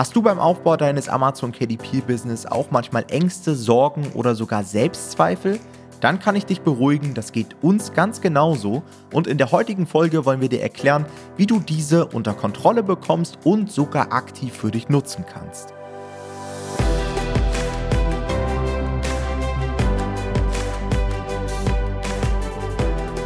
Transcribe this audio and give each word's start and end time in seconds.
Hast 0.00 0.16
du 0.16 0.22
beim 0.22 0.38
Aufbau 0.38 0.78
deines 0.78 1.10
Amazon 1.10 1.52
KDP-Business 1.52 2.46
auch 2.46 2.70
manchmal 2.70 3.04
Ängste, 3.10 3.54
Sorgen 3.54 4.10
oder 4.14 4.34
sogar 4.34 4.64
Selbstzweifel? 4.64 5.60
Dann 6.00 6.18
kann 6.18 6.36
ich 6.36 6.46
dich 6.46 6.62
beruhigen, 6.62 7.12
das 7.12 7.32
geht 7.32 7.54
uns 7.60 7.92
ganz 7.92 8.22
genauso 8.22 8.82
und 9.12 9.26
in 9.26 9.36
der 9.36 9.52
heutigen 9.52 9.86
Folge 9.86 10.24
wollen 10.24 10.40
wir 10.40 10.48
dir 10.48 10.62
erklären, 10.62 11.04
wie 11.36 11.44
du 11.44 11.60
diese 11.60 12.06
unter 12.06 12.32
Kontrolle 12.32 12.82
bekommst 12.82 13.40
und 13.44 13.70
sogar 13.70 14.10
aktiv 14.10 14.54
für 14.54 14.70
dich 14.70 14.88
nutzen 14.88 15.26
kannst. 15.30 15.74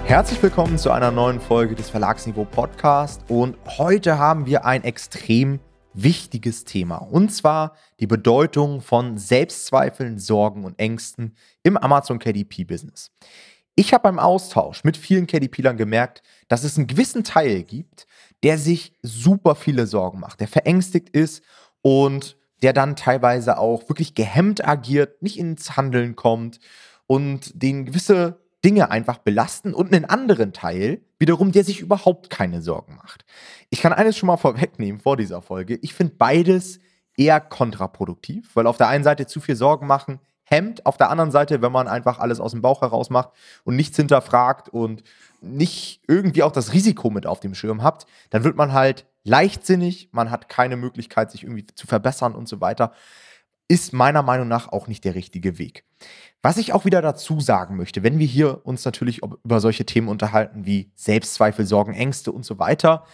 Herzlich 0.07 0.43
willkommen 0.43 0.77
zu 0.77 0.91
einer 0.91 1.13
neuen 1.13 1.41
Folge 1.41 1.77
des 1.77 1.89
Verlagsniveau 1.91 2.45
Podcast 2.45 3.23
und 3.29 3.57
heute 3.79 4.19
haben 4.19 4.47
wir 4.47 4.65
ein 4.65 4.83
extrem 4.83 5.61
wichtiges 5.95 6.65
Thema 6.65 6.97
und 6.97 7.31
zwar 7.31 7.75
die 8.01 8.07
Bedeutung 8.07 8.81
von 8.81 9.17
Selbstzweifeln, 9.17 10.19
Sorgen 10.19 10.65
und 10.65 10.79
Ängsten 10.79 11.37
im 11.63 11.77
Amazon 11.77 12.19
KDP 12.19 12.65
Business. 12.65 13.11
Ich 13.77 13.93
habe 13.93 14.03
beim 14.03 14.19
Austausch 14.19 14.85
mit 14.85 14.97
vielen 14.97 15.27
KDP-Lern 15.27 15.77
gemerkt, 15.77 16.23
dass 16.49 16.63
es 16.63 16.77
einen 16.77 16.87
gewissen 16.87 17.25
Teil 17.25 17.65
gibt, 17.65 18.07
der 18.43 18.59
sich 18.59 18.93
super 19.03 19.55
viele 19.55 19.87
Sorgen 19.87 20.21
macht, 20.21 20.41
der 20.41 20.49
verängstigt 20.49 21.11
ist 21.11 21.43
und 21.83 22.37
der 22.63 22.73
dann 22.73 22.95
teilweise 22.95 23.59
auch 23.59 23.89
wirklich 23.89 24.15
gehemmt 24.15 24.67
agiert, 24.67 25.23
nicht 25.23 25.39
ins 25.39 25.77
Handeln 25.77 26.15
kommt 26.15 26.61
und 27.07 27.51
den 27.61 27.85
gewisse 27.85 28.44
Dinge 28.65 28.91
einfach 28.91 29.19
belasten 29.19 29.75
und 29.75 29.93
einen 29.93 30.05
anderen 30.05 30.53
Teil 30.53 31.03
wiederum, 31.19 31.53
der 31.53 31.65
sich 31.65 31.81
überhaupt 31.81 32.31
keine 32.31 32.63
Sorgen 32.63 32.97
macht. 32.97 33.25
Ich 33.71 33.81
kann 33.81 33.93
eines 33.93 34.17
schon 34.17 34.27
mal 34.29 34.37
vorwegnehmen 34.37 35.01
vor 35.01 35.17
dieser 35.17 35.43
Folge. 35.43 35.79
Ich 35.83 35.95
finde 35.95 36.15
beides 36.17 36.81
eher 37.17 37.41
kontraproduktiv, 37.41 38.51
weil 38.55 38.67
auf 38.67 38.77
der 38.77 38.89
einen 38.89 39.05
Seite 39.05 39.27
zu 39.27 39.41
viel 39.41 39.57
Sorgen 39.57 39.87
machen 39.87 40.21
hemmt, 40.45 40.87
auf 40.87 40.97
der 40.97 41.11
anderen 41.11 41.31
Seite, 41.31 41.63
wenn 41.63 41.73
man 41.73 41.89
einfach 41.89 42.19
alles 42.19 42.39
aus 42.39 42.53
dem 42.53 42.63
Bauch 42.63 42.83
heraus 42.83 43.11
macht 43.11 43.31
und 43.65 43.77
nichts 43.77 43.97
hinterfragt 43.97 44.69
und 44.69 45.03
nicht 45.41 46.03
irgendwie 46.07 46.43
auch 46.43 46.53
das 46.53 46.73
Risiko 46.73 47.11
mit 47.11 47.27
auf 47.27 47.41
dem 47.41 47.55
Schirm 47.55 47.83
habt, 47.83 48.07
dann 48.31 48.45
wird 48.45 48.57
man 48.57 48.73
halt 48.73 49.07
leichtsinnig, 49.25 50.11
man 50.13 50.31
hat 50.31 50.49
keine 50.49 50.77
Möglichkeit, 50.77 51.31
sich 51.31 51.45
irgendwie 51.45 51.67
zu 51.67 51.87
verbessern 51.87 52.35
und 52.35 52.49
so 52.49 52.61
weiter. 52.61 52.93
Ist 53.69 53.93
meiner 53.93 54.23
Meinung 54.23 54.49
nach 54.49 54.69
auch 54.69 54.89
nicht 54.89 55.05
der 55.05 55.15
richtige 55.15 55.59
Weg. 55.59 55.85
Was 56.43 56.59
ich 56.59 56.75
auch 56.75 56.85
wieder 56.85 57.01
dazu 57.01 57.41
sagen 57.41 57.77
möchte, 57.77 58.03
wenn 58.03 58.19
wir 58.19 58.27
hier 58.27 58.67
uns 58.67 58.85
natürlich 58.85 59.23
über 59.23 59.61
solche 59.61 59.87
Themen 59.87 60.09
unterhalten 60.09 60.67
wie 60.67 60.91
Selbstzweifel, 60.95 61.65
Sorgen, 61.65 61.95
Ängste 61.95 62.33
und 62.33 62.45
so 62.45 62.59
weiter, 62.59 63.07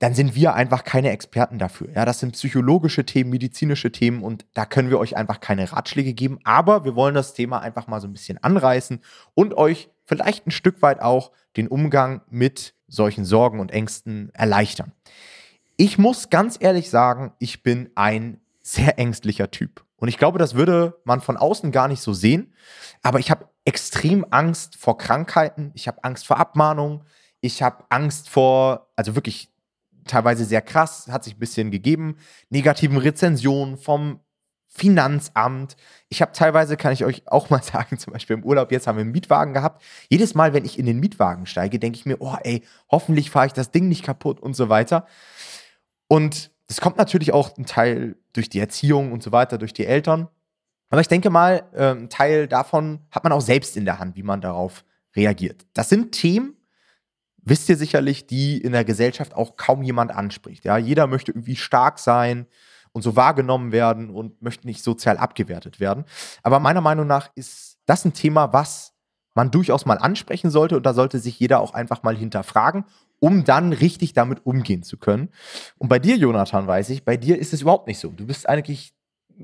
dann 0.00 0.14
sind 0.14 0.34
wir 0.34 0.54
einfach 0.54 0.84
keine 0.84 1.10
Experten 1.10 1.58
dafür. 1.58 1.90
Ja, 1.94 2.06
das 2.06 2.20
sind 2.20 2.32
psychologische 2.32 3.04
Themen, 3.04 3.30
medizinische 3.30 3.92
Themen 3.92 4.22
und 4.22 4.46
da 4.54 4.64
können 4.64 4.88
wir 4.88 4.98
euch 4.98 5.16
einfach 5.16 5.40
keine 5.40 5.70
Ratschläge 5.70 6.14
geben. 6.14 6.38
Aber 6.42 6.84
wir 6.84 6.96
wollen 6.96 7.14
das 7.14 7.34
Thema 7.34 7.60
einfach 7.60 7.86
mal 7.86 8.00
so 8.00 8.08
ein 8.08 8.12
bisschen 8.14 8.42
anreißen 8.42 9.00
und 9.34 9.54
euch 9.54 9.90
vielleicht 10.06 10.46
ein 10.46 10.52
Stück 10.52 10.80
weit 10.82 11.00
auch 11.00 11.32
den 11.56 11.68
Umgang 11.68 12.22
mit 12.30 12.74
solchen 12.88 13.26
Sorgen 13.26 13.60
und 13.60 13.72
Ängsten 13.72 14.30
erleichtern. 14.32 14.92
Ich 15.76 15.98
muss 15.98 16.30
ganz 16.30 16.56
ehrlich 16.58 16.90
sagen, 16.90 17.32
ich 17.38 17.62
bin 17.62 17.90
ein 17.94 18.40
sehr 18.72 18.98
ängstlicher 18.98 19.50
Typ. 19.50 19.84
Und 19.96 20.08
ich 20.08 20.18
glaube, 20.18 20.38
das 20.38 20.54
würde 20.54 21.00
man 21.04 21.20
von 21.20 21.36
außen 21.36 21.72
gar 21.72 21.88
nicht 21.88 22.00
so 22.00 22.12
sehen. 22.12 22.54
Aber 23.02 23.18
ich 23.18 23.30
habe 23.30 23.48
extrem 23.64 24.26
Angst 24.30 24.76
vor 24.76 24.98
Krankheiten. 24.98 25.72
Ich 25.74 25.88
habe 25.88 26.02
Angst 26.04 26.26
vor 26.26 26.38
Abmahnungen. 26.38 27.02
Ich 27.40 27.62
habe 27.62 27.84
Angst 27.88 28.28
vor, 28.28 28.90
also 28.96 29.14
wirklich 29.14 29.50
teilweise 30.06 30.44
sehr 30.44 30.62
krass, 30.62 31.08
hat 31.08 31.24
sich 31.24 31.36
ein 31.36 31.38
bisschen 31.38 31.70
gegeben, 31.70 32.16
negativen 32.48 32.96
Rezensionen 32.98 33.76
vom 33.76 34.20
Finanzamt. 34.66 35.76
Ich 36.08 36.22
habe 36.22 36.32
teilweise, 36.32 36.76
kann 36.76 36.92
ich 36.92 37.04
euch 37.04 37.22
auch 37.26 37.50
mal 37.50 37.62
sagen, 37.62 37.98
zum 37.98 38.12
Beispiel 38.12 38.36
im 38.36 38.44
Urlaub, 38.44 38.70
jetzt 38.72 38.86
haben 38.86 38.96
wir 38.96 39.02
einen 39.02 39.12
Mietwagen 39.12 39.52
gehabt. 39.52 39.82
Jedes 40.08 40.34
Mal, 40.34 40.52
wenn 40.52 40.64
ich 40.64 40.78
in 40.78 40.86
den 40.86 41.00
Mietwagen 41.00 41.46
steige, 41.46 41.78
denke 41.78 41.98
ich 41.98 42.06
mir, 42.06 42.20
oh 42.20 42.36
ey, 42.42 42.62
hoffentlich 42.90 43.30
fahre 43.30 43.46
ich 43.46 43.52
das 43.52 43.70
Ding 43.70 43.88
nicht 43.88 44.04
kaputt 44.04 44.40
und 44.40 44.54
so 44.54 44.68
weiter. 44.68 45.06
Und 46.08 46.49
das 46.70 46.80
kommt 46.80 46.98
natürlich 46.98 47.32
auch 47.32 47.56
ein 47.58 47.66
Teil 47.66 48.14
durch 48.32 48.48
die 48.48 48.60
Erziehung 48.60 49.10
und 49.10 49.24
so 49.24 49.32
weiter, 49.32 49.58
durch 49.58 49.72
die 49.72 49.86
Eltern. 49.86 50.28
Aber 50.88 51.00
ich 51.00 51.08
denke 51.08 51.28
mal, 51.28 51.64
äh, 51.72 51.90
ein 51.90 52.08
Teil 52.08 52.46
davon 52.46 53.00
hat 53.10 53.24
man 53.24 53.32
auch 53.32 53.40
selbst 53.40 53.76
in 53.76 53.84
der 53.84 53.98
Hand, 53.98 54.14
wie 54.14 54.22
man 54.22 54.40
darauf 54.40 54.84
reagiert. 55.16 55.66
Das 55.72 55.88
sind 55.88 56.12
Themen, 56.12 56.54
wisst 57.42 57.68
ihr 57.68 57.76
sicherlich, 57.76 58.28
die 58.28 58.56
in 58.58 58.70
der 58.70 58.84
Gesellschaft 58.84 59.34
auch 59.34 59.56
kaum 59.56 59.82
jemand 59.82 60.12
anspricht. 60.12 60.64
Ja, 60.64 60.78
jeder 60.78 61.08
möchte 61.08 61.32
irgendwie 61.32 61.56
stark 61.56 61.98
sein 61.98 62.46
und 62.92 63.02
so 63.02 63.16
wahrgenommen 63.16 63.72
werden 63.72 64.08
und 64.08 64.40
möchte 64.40 64.68
nicht 64.68 64.84
sozial 64.84 65.18
abgewertet 65.18 65.80
werden. 65.80 66.04
Aber 66.44 66.60
meiner 66.60 66.80
Meinung 66.80 67.08
nach 67.08 67.32
ist 67.34 67.78
das 67.86 68.04
ein 68.04 68.12
Thema, 68.12 68.52
was 68.52 68.94
man 69.34 69.50
durchaus 69.50 69.86
mal 69.86 69.98
ansprechen 69.98 70.50
sollte 70.50 70.76
und 70.76 70.86
da 70.86 70.94
sollte 70.94 71.18
sich 71.18 71.40
jeder 71.40 71.58
auch 71.62 71.74
einfach 71.74 72.04
mal 72.04 72.16
hinterfragen 72.16 72.84
um 73.20 73.44
dann 73.44 73.72
richtig 73.72 74.14
damit 74.14 74.44
umgehen 74.44 74.82
zu 74.82 74.96
können. 74.96 75.28
Und 75.78 75.88
bei 75.88 75.98
dir, 75.98 76.16
Jonathan, 76.16 76.66
weiß 76.66 76.90
ich, 76.90 77.04
bei 77.04 77.16
dir 77.16 77.38
ist 77.38 77.52
es 77.52 77.62
überhaupt 77.62 77.86
nicht 77.86 78.00
so. 78.00 78.08
Du 78.08 78.26
bist 78.26 78.48
eigentlich 78.48 78.92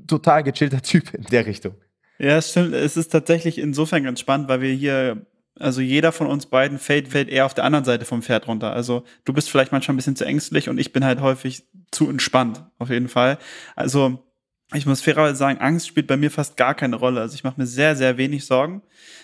total 0.07 0.43
gechillter 0.43 0.81
Typ 0.81 1.13
in 1.13 1.23
der 1.23 1.45
Richtung. 1.45 1.75
Ja, 2.19 2.41
stimmt. 2.41 2.73
Es 2.73 2.97
ist 2.97 3.09
tatsächlich 3.09 3.59
insofern 3.59 4.03
ganz 4.03 4.19
spannend, 4.19 4.49
weil 4.49 4.61
wir 4.61 4.73
hier, 4.73 5.27
also 5.59 5.81
jeder 5.81 6.11
von 6.11 6.27
uns 6.27 6.47
beiden 6.47 6.79
fällt, 6.79 7.07
fällt 7.07 7.29
eher 7.29 7.45
auf 7.45 7.53
der 7.53 7.63
anderen 7.63 7.85
Seite 7.85 8.05
vom 8.05 8.23
Pferd 8.23 8.47
runter. 8.47 8.73
Also 8.73 9.03
du 9.23 9.33
bist 9.33 9.49
vielleicht 9.49 9.71
manchmal 9.71 9.93
ein 9.93 9.97
bisschen 9.97 10.15
zu 10.15 10.25
ängstlich 10.25 10.67
und 10.67 10.79
ich 10.79 10.91
bin 10.91 11.05
halt 11.05 11.21
häufig 11.21 11.63
zu 11.91 12.09
entspannt, 12.09 12.65
auf 12.79 12.89
jeden 12.89 13.07
Fall. 13.07 13.37
Also 13.75 14.23
ich 14.73 14.87
muss 14.87 15.01
fairerweise 15.01 15.35
sagen, 15.35 15.59
Angst 15.59 15.87
spielt 15.87 16.07
bei 16.07 16.17
mir 16.17 16.31
fast 16.31 16.57
gar 16.57 16.73
keine 16.73 16.97
Rolle. 16.97 17.21
Also 17.21 17.35
ich 17.35 17.43
mache 17.43 17.59
mir 17.59 17.67
sehr, 17.67 17.95
sehr 17.95 18.17
wenig 18.17 18.45
Sorgen. 18.45 18.81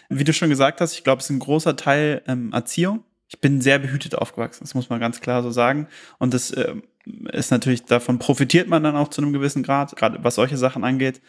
Wie 0.09 0.24
du 0.24 0.31
schon 0.31 0.50
gesagt 0.50 0.80
hast, 0.80 0.94
ich 0.94 1.03
glaube, 1.03 1.20
es 1.20 1.25
ist 1.25 1.31
ein 1.31 1.40
großer 1.40 1.75
Teil 1.75 2.22
ähm, 2.28 2.53
Erziehung 2.53 3.03
ich 3.34 3.42
bin 3.42 3.62
sehr 3.62 3.80
behütet 3.80 4.16
aufgewachsen, 4.16 4.64
das 4.64 4.76
muss 4.76 4.90
man 4.90 5.00
ganz 5.00 5.20
klar 5.20 5.42
so 5.42 5.50
sagen. 5.50 5.88
Und 6.20 6.36
das 6.36 6.52
äh, 6.52 6.76
ist 7.32 7.50
natürlich, 7.50 7.84
davon 7.84 8.20
profitiert 8.20 8.68
man 8.68 8.84
dann 8.84 8.96
auch 8.96 9.08
zu 9.08 9.22
einem 9.22 9.34
gewissen 9.34 9.64
Grad, 9.64 9.96
gerade 9.96 10.20
was 10.24 10.36
solche 10.36 10.58
Sachen 10.58 10.84
angeht. 10.84 11.20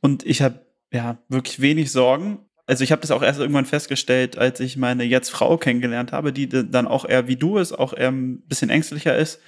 Und 0.00 0.26
ich 0.26 0.42
habe 0.42 0.60
ja 0.92 1.18
wirklich 1.28 1.60
wenig 1.60 1.92
Sorgen. 1.92 2.38
Also 2.66 2.82
ich 2.82 2.90
habe 2.90 3.00
das 3.00 3.12
auch 3.12 3.22
erst 3.22 3.38
irgendwann 3.38 3.64
festgestellt, 3.64 4.36
als 4.36 4.58
ich 4.58 4.76
meine 4.76 5.04
jetzt 5.04 5.30
Frau 5.30 5.56
kennengelernt 5.56 6.10
habe, 6.10 6.32
die 6.32 6.48
dann 6.48 6.88
auch 6.88 7.04
eher 7.04 7.28
wie 7.28 7.36
du 7.36 7.58
ist, 7.58 7.72
auch 7.72 7.92
eher 7.92 8.08
ein 8.08 8.40
bisschen 8.40 8.68
ängstlicher 8.68 9.16
ist 9.16 9.40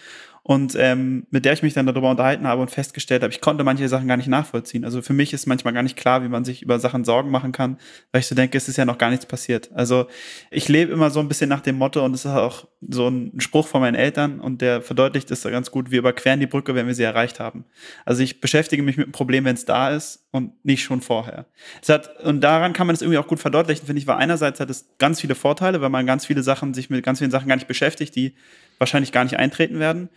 und 0.49 0.75
ähm, 0.79 1.27
mit 1.29 1.45
der 1.45 1.53
ich 1.53 1.63
mich 1.63 1.75
dann 1.75 1.85
darüber 1.85 2.09
unterhalten 2.09 2.47
habe 2.47 2.63
und 2.63 2.71
festgestellt 2.71 3.23
habe, 3.23 3.31
ich 3.31 3.43
konnte 3.43 3.65
manche 3.65 3.87
Sachen 3.87 4.09
gar 4.09 4.17
nicht 4.17 4.29
nachvollziehen. 4.29 4.83
Also 4.83 5.03
für 5.03 5.13
mich 5.13 5.35
ist 5.35 5.45
manchmal 5.45 5.75
gar 5.75 5.83
nicht 5.83 5.95
klar, 5.95 6.25
wie 6.25 6.29
man 6.29 6.47
sich 6.47 6.63
über 6.63 6.79
Sachen 6.79 7.05
Sorgen 7.05 7.31
machen 7.31 7.53
kann, 7.53 7.77
weil 8.13 8.21
ich 8.21 8.29
so 8.29 8.35
denke, 8.35 8.57
es 8.57 8.67
ist 8.67 8.79
ja 8.79 8.87
noch 8.87 8.97
gar 8.97 9.11
nichts 9.11 9.27
passiert. 9.27 9.71
Also 9.75 10.07
ich 10.51 10.67
lebe 10.71 10.91
immer 10.91 11.11
so 11.11 11.21
ein 11.21 11.29
bisschen 11.29 11.51
nach 11.51 11.61
dem 11.61 11.77
Motto 11.77 12.03
und 12.03 12.15
es 12.15 12.25
ist 12.25 12.31
auch 12.31 12.67
so 12.81 13.09
ein 13.09 13.33
Spruch 13.37 13.69
von 13.69 13.83
meinen 13.83 13.95
Eltern 13.95 14.41
und 14.41 14.63
der 14.63 14.81
verdeutlicht 14.81 15.31
es 15.31 15.43
ganz 15.43 15.71
gut, 15.71 15.91
wir 15.91 15.99
überqueren 15.99 16.41
die 16.41 16.47
Brücke, 16.47 16.75
wenn 16.75 16.87
wir 16.87 16.95
sie 16.95 17.03
erreicht 17.03 17.41
haben. 17.41 17.67
Also 18.07 18.23
ich 18.23 18.41
beschäftige 18.41 18.83
mich 18.83 18.97
mit 18.97 19.09
dem 19.09 19.13
Problem, 19.13 19.45
wenn 19.45 19.55
es 19.55 19.67
da 19.67 19.91
ist 19.91 20.28
und 20.31 20.65
nicht 20.65 20.83
schon 20.83 21.01
vorher. 21.01 21.47
Es 21.83 21.89
hat, 21.89 22.21
und 22.21 22.41
daran 22.43 22.73
kann 22.73 22.87
man 22.87 22.95
es 22.95 23.03
irgendwie 23.03 23.19
auch 23.19 23.27
gut 23.27 23.41
verdeutlichen, 23.41 23.87
finde 23.87 24.01
ich, 24.01 24.07
weil 24.07 24.17
einerseits 24.17 24.61
hat 24.61 24.71
es 24.71 24.89
ganz 24.99 25.21
viele 25.21 25.35
Vorteile, 25.35 25.81
weil 25.81 25.89
man 25.89 26.07
ganz 26.07 26.27
viele 26.27 26.43
Sachen, 26.43 26.75
sich 26.75 26.91
mit 26.91 27.05
ganz 27.05 27.19
vielen 27.19 27.31
Sachen 27.31 27.49
gar 27.49 27.57
nicht 27.57 27.69
beschäftigt, 27.69 28.15
die 28.15 28.35
wahrscheinlich 28.79 29.13
gar 29.13 29.25
nicht 29.25 29.39
eintreten 29.39 29.79
werden. 29.79 30.11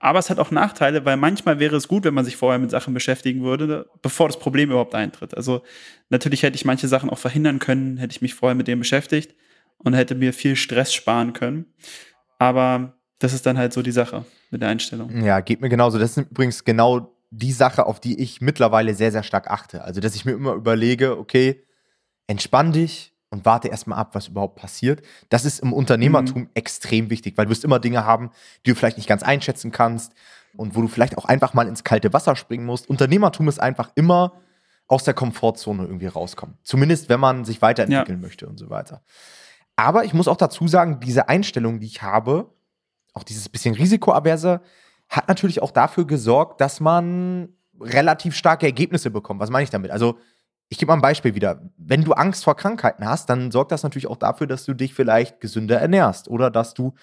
Aber 0.00 0.18
es 0.18 0.28
hat 0.28 0.38
auch 0.38 0.50
Nachteile, 0.50 1.04
weil 1.04 1.16
manchmal 1.16 1.60
wäre 1.60 1.76
es 1.76 1.88
gut, 1.88 2.04
wenn 2.04 2.14
man 2.14 2.24
sich 2.24 2.36
vorher 2.36 2.58
mit 2.58 2.70
Sachen 2.70 2.92
beschäftigen 2.92 3.42
würde, 3.42 3.88
bevor 4.02 4.26
das 4.26 4.38
Problem 4.38 4.70
überhaupt 4.70 4.94
eintritt. 4.94 5.34
Also 5.36 5.62
natürlich 6.10 6.42
hätte 6.42 6.56
ich 6.56 6.64
manche 6.64 6.88
Sachen 6.88 7.08
auch 7.08 7.18
verhindern 7.18 7.58
können, 7.58 7.96
hätte 7.96 8.12
ich 8.12 8.20
mich 8.20 8.34
vorher 8.34 8.54
mit 8.54 8.68
dem 8.68 8.80
beschäftigt 8.80 9.34
und 9.78 9.94
hätte 9.94 10.14
mir 10.14 10.32
viel 10.32 10.56
Stress 10.56 10.92
sparen 10.92 11.32
können. 11.32 11.66
Aber 12.38 12.98
das 13.18 13.32
ist 13.32 13.46
dann 13.46 13.56
halt 13.56 13.72
so 13.72 13.80
die 13.80 13.92
Sache 13.92 14.26
mit 14.50 14.60
der 14.60 14.68
Einstellung. 14.68 15.24
Ja, 15.24 15.40
geht 15.40 15.60
mir 15.60 15.70
genauso. 15.70 15.98
Das 15.98 16.16
ist 16.16 16.30
übrigens 16.30 16.64
genau 16.64 17.13
die 17.38 17.52
Sache, 17.52 17.86
auf 17.86 18.00
die 18.00 18.20
ich 18.20 18.40
mittlerweile 18.40 18.94
sehr, 18.94 19.12
sehr 19.12 19.22
stark 19.22 19.50
achte. 19.50 19.82
Also, 19.82 20.00
dass 20.00 20.14
ich 20.14 20.24
mir 20.24 20.32
immer 20.32 20.52
überlege, 20.52 21.18
okay, 21.18 21.64
entspann 22.26 22.72
dich, 22.72 23.14
und 23.34 23.44
warte 23.44 23.68
erstmal 23.68 23.98
ab, 23.98 24.14
was 24.14 24.28
überhaupt 24.28 24.54
passiert. 24.54 25.02
Das 25.28 25.44
ist 25.44 25.58
im 25.58 25.72
Unternehmertum 25.72 26.42
mhm. 26.42 26.50
extrem 26.54 27.10
wichtig, 27.10 27.36
weil 27.36 27.46
du 27.46 27.50
wirst 27.50 27.64
immer 27.64 27.80
Dinge 27.80 28.04
haben, 28.04 28.30
die 28.64 28.70
du 28.70 28.76
vielleicht 28.76 28.96
nicht 28.96 29.08
ganz 29.08 29.24
einschätzen 29.24 29.72
kannst 29.72 30.12
und 30.56 30.76
wo 30.76 30.82
du 30.82 30.88
vielleicht 30.88 31.18
auch 31.18 31.24
einfach 31.24 31.52
mal 31.52 31.66
ins 31.66 31.82
kalte 31.82 32.12
Wasser 32.12 32.36
springen 32.36 32.64
musst. 32.64 32.88
Unternehmertum 32.88 33.48
ist 33.48 33.60
einfach 33.60 33.90
immer 33.96 34.34
aus 34.86 35.02
der 35.02 35.14
Komfortzone 35.14 35.82
irgendwie 35.82 36.06
rauskommen. 36.06 36.58
Zumindest, 36.62 37.08
wenn 37.08 37.18
man 37.18 37.44
sich 37.44 37.60
weiterentwickeln 37.60 38.20
ja. 38.20 38.26
möchte 38.26 38.46
und 38.46 38.56
so 38.56 38.70
weiter. 38.70 39.02
Aber 39.74 40.04
ich 40.04 40.14
muss 40.14 40.28
auch 40.28 40.36
dazu 40.36 40.68
sagen, 40.68 41.00
diese 41.00 41.28
Einstellung, 41.28 41.80
die 41.80 41.86
ich 41.86 42.02
habe, 42.02 42.52
auch 43.14 43.24
dieses 43.24 43.48
bisschen 43.48 43.74
Risikoaverse, 43.74 44.60
hat 45.16 45.28
natürlich 45.28 45.62
auch 45.62 45.70
dafür 45.70 46.06
gesorgt, 46.06 46.60
dass 46.60 46.80
man 46.80 47.48
relativ 47.80 48.34
starke 48.34 48.66
Ergebnisse 48.66 49.10
bekommt. 49.10 49.40
Was 49.40 49.50
meine 49.50 49.64
ich 49.64 49.70
damit? 49.70 49.90
Also, 49.90 50.18
ich 50.68 50.78
gebe 50.78 50.90
mal 50.90 50.96
ein 50.96 51.02
Beispiel 51.02 51.34
wieder. 51.34 51.60
Wenn 51.76 52.04
du 52.04 52.12
Angst 52.12 52.44
vor 52.44 52.56
Krankheiten 52.56 53.06
hast, 53.06 53.28
dann 53.28 53.50
sorgt 53.50 53.70
das 53.70 53.82
natürlich 53.82 54.06
auch 54.06 54.16
dafür, 54.16 54.46
dass 54.46 54.64
du 54.64 54.74
dich 54.74 54.94
vielleicht 54.94 55.40
gesünder 55.40 55.78
ernährst 55.78 56.28
oder 56.28 56.50
dass 56.50 56.74
du 56.74 56.94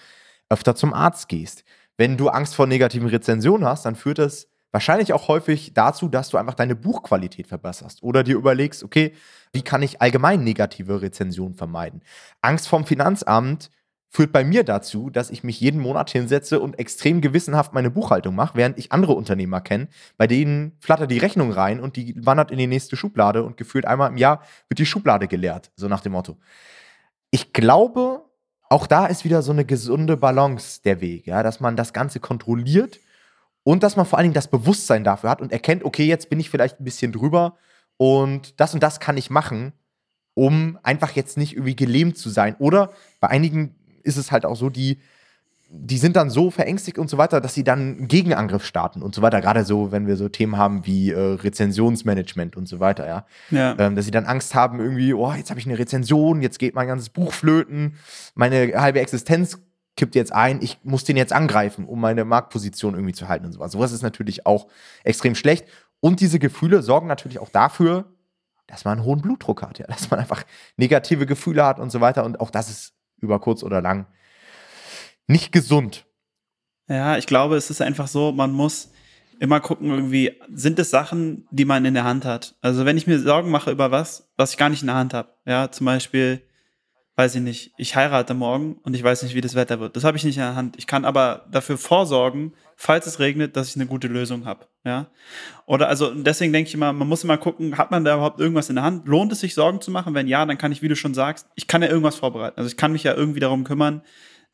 öfter 0.48 0.74
zum 0.74 0.92
Arzt 0.92 1.28
gehst. 1.28 1.64
Wenn 1.96 2.16
du 2.16 2.28
Angst 2.28 2.54
vor 2.54 2.66
negativen 2.66 3.08
Rezensionen 3.08 3.66
hast, 3.66 3.86
dann 3.86 3.94
führt 3.94 4.18
das 4.18 4.48
wahrscheinlich 4.72 5.12
auch 5.12 5.28
häufig 5.28 5.74
dazu, 5.74 6.08
dass 6.08 6.30
du 6.30 6.38
einfach 6.38 6.54
deine 6.54 6.74
Buchqualität 6.74 7.46
verbesserst 7.46 8.02
oder 8.02 8.24
dir 8.24 8.36
überlegst, 8.36 8.82
okay, 8.82 9.12
wie 9.52 9.62
kann 9.62 9.82
ich 9.82 10.00
allgemein 10.00 10.42
negative 10.42 11.02
Rezensionen 11.02 11.54
vermeiden? 11.54 12.02
Angst 12.40 12.68
vom 12.68 12.84
Finanzamt 12.84 13.70
führt 14.12 14.30
bei 14.30 14.44
mir 14.44 14.62
dazu, 14.62 15.08
dass 15.08 15.30
ich 15.30 15.42
mich 15.42 15.58
jeden 15.58 15.80
Monat 15.80 16.10
hinsetze 16.10 16.60
und 16.60 16.78
extrem 16.78 17.22
gewissenhaft 17.22 17.72
meine 17.72 17.90
Buchhaltung 17.90 18.34
mache, 18.34 18.58
während 18.58 18.78
ich 18.78 18.92
andere 18.92 19.14
Unternehmer 19.14 19.62
kenne, 19.62 19.88
bei 20.18 20.26
denen 20.26 20.76
flattert 20.80 21.10
die 21.10 21.18
Rechnung 21.18 21.50
rein 21.50 21.80
und 21.80 21.96
die 21.96 22.14
wandert 22.24 22.50
in 22.50 22.58
die 22.58 22.66
nächste 22.66 22.94
Schublade 22.94 23.42
und 23.42 23.56
gefühlt 23.56 23.86
einmal 23.86 24.10
im 24.10 24.18
Jahr 24.18 24.42
wird 24.68 24.78
die 24.78 24.86
Schublade 24.86 25.28
geleert, 25.28 25.72
so 25.76 25.88
nach 25.88 26.02
dem 26.02 26.12
Motto. 26.12 26.36
Ich 27.30 27.54
glaube, 27.54 28.22
auch 28.68 28.86
da 28.86 29.06
ist 29.06 29.24
wieder 29.24 29.40
so 29.40 29.50
eine 29.50 29.64
gesunde 29.64 30.18
Balance 30.18 30.82
der 30.84 31.00
Weg, 31.00 31.26
ja, 31.26 31.42
dass 31.42 31.60
man 31.60 31.74
das 31.74 31.94
Ganze 31.94 32.20
kontrolliert 32.20 33.00
und 33.64 33.82
dass 33.82 33.96
man 33.96 34.04
vor 34.04 34.18
allen 34.18 34.24
Dingen 34.24 34.34
das 34.34 34.48
Bewusstsein 34.48 35.04
dafür 35.04 35.30
hat 35.30 35.40
und 35.40 35.52
erkennt, 35.52 35.84
okay, 35.84 36.04
jetzt 36.04 36.28
bin 36.28 36.38
ich 36.38 36.50
vielleicht 36.50 36.80
ein 36.80 36.84
bisschen 36.84 37.12
drüber 37.12 37.56
und 37.96 38.60
das 38.60 38.74
und 38.74 38.82
das 38.82 39.00
kann 39.00 39.16
ich 39.16 39.30
machen, 39.30 39.72
um 40.34 40.78
einfach 40.82 41.12
jetzt 41.12 41.38
nicht 41.38 41.54
irgendwie 41.54 41.76
gelähmt 41.76 42.18
zu 42.18 42.28
sein. 42.28 42.56
Oder 42.58 42.92
bei 43.20 43.28
einigen 43.28 43.74
ist 44.02 44.16
es 44.16 44.32
halt 44.32 44.44
auch 44.44 44.56
so, 44.56 44.70
die, 44.70 44.98
die 45.68 45.96
sind 45.96 46.16
dann 46.16 46.28
so 46.28 46.50
verängstigt 46.50 46.98
und 46.98 47.08
so 47.08 47.16
weiter, 47.16 47.40
dass 47.40 47.54
sie 47.54 47.64
dann 47.64 47.78
einen 47.80 48.08
Gegenangriff 48.08 48.64
starten 48.64 49.02
und 49.02 49.14
so 49.14 49.22
weiter. 49.22 49.40
Gerade 49.40 49.64
so, 49.64 49.90
wenn 49.90 50.06
wir 50.06 50.16
so 50.16 50.28
Themen 50.28 50.56
haben 50.56 50.84
wie 50.86 51.10
äh, 51.10 51.18
Rezensionsmanagement 51.18 52.56
und 52.56 52.68
so 52.68 52.78
weiter, 52.78 53.06
ja. 53.06 53.26
ja. 53.50 53.74
Ähm, 53.78 53.96
dass 53.96 54.04
sie 54.04 54.10
dann 54.10 54.26
Angst 54.26 54.54
haben, 54.54 54.80
irgendwie, 54.80 55.14
oh, 55.14 55.32
jetzt 55.32 55.50
habe 55.50 55.58
ich 55.58 55.66
eine 55.66 55.78
Rezension, 55.78 56.42
jetzt 56.42 56.58
geht 56.58 56.74
mein 56.74 56.88
ganzes 56.88 57.08
Buch 57.08 57.32
flöten, 57.32 57.94
meine 58.34 58.80
halbe 58.80 59.00
Existenz 59.00 59.58
kippt 59.96 60.14
jetzt 60.14 60.32
ein, 60.32 60.60
ich 60.62 60.78
muss 60.84 61.04
den 61.04 61.16
jetzt 61.16 61.32
angreifen, 61.32 61.86
um 61.86 62.00
meine 62.00 62.24
Marktposition 62.24 62.94
irgendwie 62.94 63.12
zu 63.12 63.28
halten 63.28 63.46
und 63.46 63.52
sowas. 63.52 63.72
Sowas 63.72 63.92
ist 63.92 64.02
natürlich 64.02 64.46
auch 64.46 64.68
extrem 65.04 65.34
schlecht. 65.34 65.66
Und 66.00 66.20
diese 66.20 66.38
Gefühle 66.38 66.82
sorgen 66.82 67.06
natürlich 67.06 67.38
auch 67.38 67.50
dafür, 67.50 68.06
dass 68.66 68.84
man 68.84 68.98
einen 68.98 69.06
hohen 69.06 69.20
Blutdruck 69.20 69.62
hat, 69.62 69.78
ja, 69.78 69.86
dass 69.86 70.10
man 70.10 70.20
einfach 70.20 70.44
negative 70.76 71.26
Gefühle 71.26 71.64
hat 71.64 71.78
und 71.78 71.90
so 71.90 72.00
weiter. 72.00 72.24
Und 72.24 72.40
auch 72.40 72.50
das 72.50 72.70
ist 72.70 72.94
über 73.22 73.40
kurz 73.40 73.62
oder 73.62 73.80
lang 73.80 74.06
nicht 75.26 75.52
gesund. 75.52 76.06
Ja, 76.88 77.16
ich 77.16 77.26
glaube, 77.26 77.56
es 77.56 77.70
ist 77.70 77.80
einfach 77.80 78.06
so, 78.06 78.32
man 78.32 78.52
muss 78.52 78.92
immer 79.40 79.60
gucken, 79.60 79.90
irgendwie, 79.90 80.32
sind 80.52 80.78
es 80.78 80.90
Sachen, 80.90 81.46
die 81.50 81.64
man 81.64 81.84
in 81.84 81.94
der 81.94 82.04
Hand 82.04 82.24
hat? 82.24 82.56
Also, 82.60 82.84
wenn 82.84 82.96
ich 82.96 83.06
mir 83.06 83.18
Sorgen 83.18 83.50
mache 83.50 83.70
über 83.70 83.90
was, 83.90 84.30
was 84.36 84.52
ich 84.52 84.56
gar 84.56 84.68
nicht 84.68 84.82
in 84.82 84.88
der 84.88 84.96
Hand 84.96 85.14
habe, 85.14 85.34
ja, 85.46 85.70
zum 85.70 85.86
Beispiel, 85.86 86.42
weiß 87.16 87.34
ich 87.34 87.42
nicht, 87.42 87.72
ich 87.76 87.94
heirate 87.94 88.32
morgen 88.32 88.78
und 88.84 88.94
ich 88.94 89.02
weiß 89.02 89.22
nicht, 89.22 89.34
wie 89.34 89.42
das 89.42 89.54
Wetter 89.54 89.80
wird. 89.80 89.96
Das 89.96 90.04
habe 90.04 90.16
ich 90.16 90.24
nicht 90.24 90.36
in 90.36 90.42
der 90.42 90.54
Hand. 90.54 90.76
Ich 90.78 90.86
kann 90.86 91.04
aber 91.04 91.46
dafür 91.50 91.76
vorsorgen, 91.76 92.54
falls 92.74 93.06
es 93.06 93.18
regnet, 93.18 93.54
dass 93.56 93.68
ich 93.68 93.76
eine 93.76 93.86
gute 93.86 94.08
Lösung 94.08 94.46
habe. 94.46 94.66
Ja? 94.84 95.08
Oder 95.66 95.88
also 95.88 96.14
deswegen 96.14 96.52
denke 96.54 96.68
ich 96.68 96.74
immer, 96.74 96.92
man 96.92 97.08
muss 97.08 97.22
immer 97.22 97.36
gucken, 97.36 97.76
hat 97.76 97.90
man 97.90 98.04
da 98.04 98.14
überhaupt 98.14 98.40
irgendwas 98.40 98.70
in 98.70 98.76
der 98.76 98.84
Hand? 98.84 99.06
Lohnt 99.06 99.30
es 99.30 99.40
sich, 99.40 99.54
Sorgen 99.54 99.82
zu 99.82 99.90
machen? 99.90 100.14
Wenn 100.14 100.26
ja, 100.26 100.46
dann 100.46 100.56
kann 100.56 100.72
ich, 100.72 100.80
wie 100.80 100.88
du 100.88 100.96
schon 100.96 101.12
sagst, 101.12 101.48
ich 101.54 101.68
kann 101.68 101.82
ja 101.82 101.88
irgendwas 101.88 102.16
vorbereiten. 102.16 102.56
Also 102.56 102.68
ich 102.68 102.78
kann 102.78 102.92
mich 102.92 103.04
ja 103.04 103.14
irgendwie 103.14 103.40
darum 103.40 103.64
kümmern, 103.64 104.02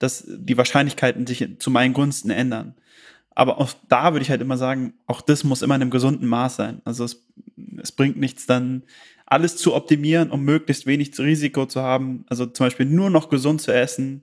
dass 0.01 0.25
die 0.27 0.57
Wahrscheinlichkeiten 0.57 1.27
sich 1.29 1.47
zu 1.61 1.71
meinen 1.71 1.95
Gunsten 1.95 2.31
ändern. 2.31 2.75
Aber 3.39 3.59
auch 3.59 3.71
da 3.89 4.15
würde 4.15 4.25
ich 4.25 4.31
halt 4.31 4.41
immer 4.41 4.57
sagen, 4.57 4.95
auch 5.07 5.21
das 5.21 5.45
muss 5.45 5.63
immer 5.63 5.77
in 5.77 5.83
einem 5.83 5.93
gesunden 5.93 6.27
Maß 6.27 6.57
sein. 6.57 6.83
Also 6.85 7.05
es, 7.05 7.25
es 7.81 7.93
bringt 7.93 8.17
nichts 8.17 8.47
dann 8.47 8.83
alles 9.31 9.57
zu 9.57 9.75
optimieren, 9.75 10.31
um 10.31 10.43
möglichst 10.45 10.87
wenig 10.87 11.19
Risiko 11.19 11.67
zu 11.67 11.83
haben. 11.83 12.25
Also 12.29 12.47
zum 12.47 12.67
Beispiel 12.67 12.87
nur 12.87 13.11
noch 13.11 13.29
gesund 13.29 13.61
zu 13.61 13.73
essen, 13.73 14.23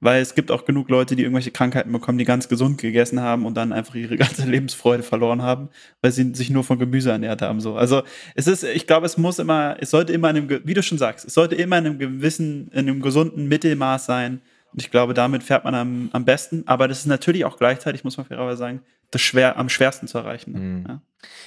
weil 0.00 0.20
es 0.20 0.34
gibt 0.34 0.50
auch 0.50 0.66
genug 0.66 0.90
Leute, 0.90 1.16
die 1.16 1.22
irgendwelche 1.22 1.50
Krankheiten 1.50 1.90
bekommen, 1.90 2.18
die 2.18 2.26
ganz 2.26 2.48
gesund 2.48 2.78
gegessen 2.78 3.20
haben 3.20 3.46
und 3.46 3.54
dann 3.54 3.72
einfach 3.72 3.94
ihre 3.94 4.16
ganze 4.18 4.46
Lebensfreude 4.46 5.02
verloren 5.02 5.40
haben, 5.40 5.70
weil 6.02 6.12
sie 6.12 6.34
sich 6.34 6.50
nur 6.50 6.62
von 6.62 6.78
Gemüse 6.78 7.10
ernährt 7.10 7.40
haben. 7.40 7.60
So. 7.60 7.76
Also 7.76 8.02
es 8.34 8.46
ist, 8.46 8.64
ich 8.64 8.86
glaube, 8.86 9.06
es 9.06 9.16
muss 9.16 9.38
immer, 9.38 9.76
es 9.80 9.90
sollte 9.90 10.12
immer 10.12 10.28
in 10.28 10.36
einem, 10.36 10.60
wie 10.64 10.74
du 10.74 10.82
schon 10.82 10.98
sagst, 10.98 11.26
es 11.26 11.32
sollte 11.32 11.54
immer 11.54 11.78
in 11.78 11.86
einem 11.86 11.98
gewissen, 11.98 12.68
in 12.68 12.80
einem 12.80 13.00
gesunden 13.00 13.48
Mittelmaß 13.48 14.04
sein. 14.04 14.42
Und 14.74 14.82
ich 14.82 14.90
glaube, 14.90 15.14
damit 15.14 15.44
fährt 15.44 15.64
man 15.64 15.74
am, 15.76 16.10
am 16.12 16.24
besten. 16.24 16.64
Aber 16.66 16.88
das 16.88 16.98
ist 16.98 17.06
natürlich 17.06 17.44
auch 17.44 17.58
gleichzeitig, 17.58 18.02
muss 18.02 18.16
man 18.16 18.26
fairerweise 18.26 18.56
sagen, 18.56 18.82
das 19.12 19.22
schwer, 19.22 19.56
am 19.56 19.68
schwersten 19.68 20.08
zu 20.08 20.18
erreichen. 20.18 20.80
Mhm. 20.80 20.84
Ja. 20.88 21.00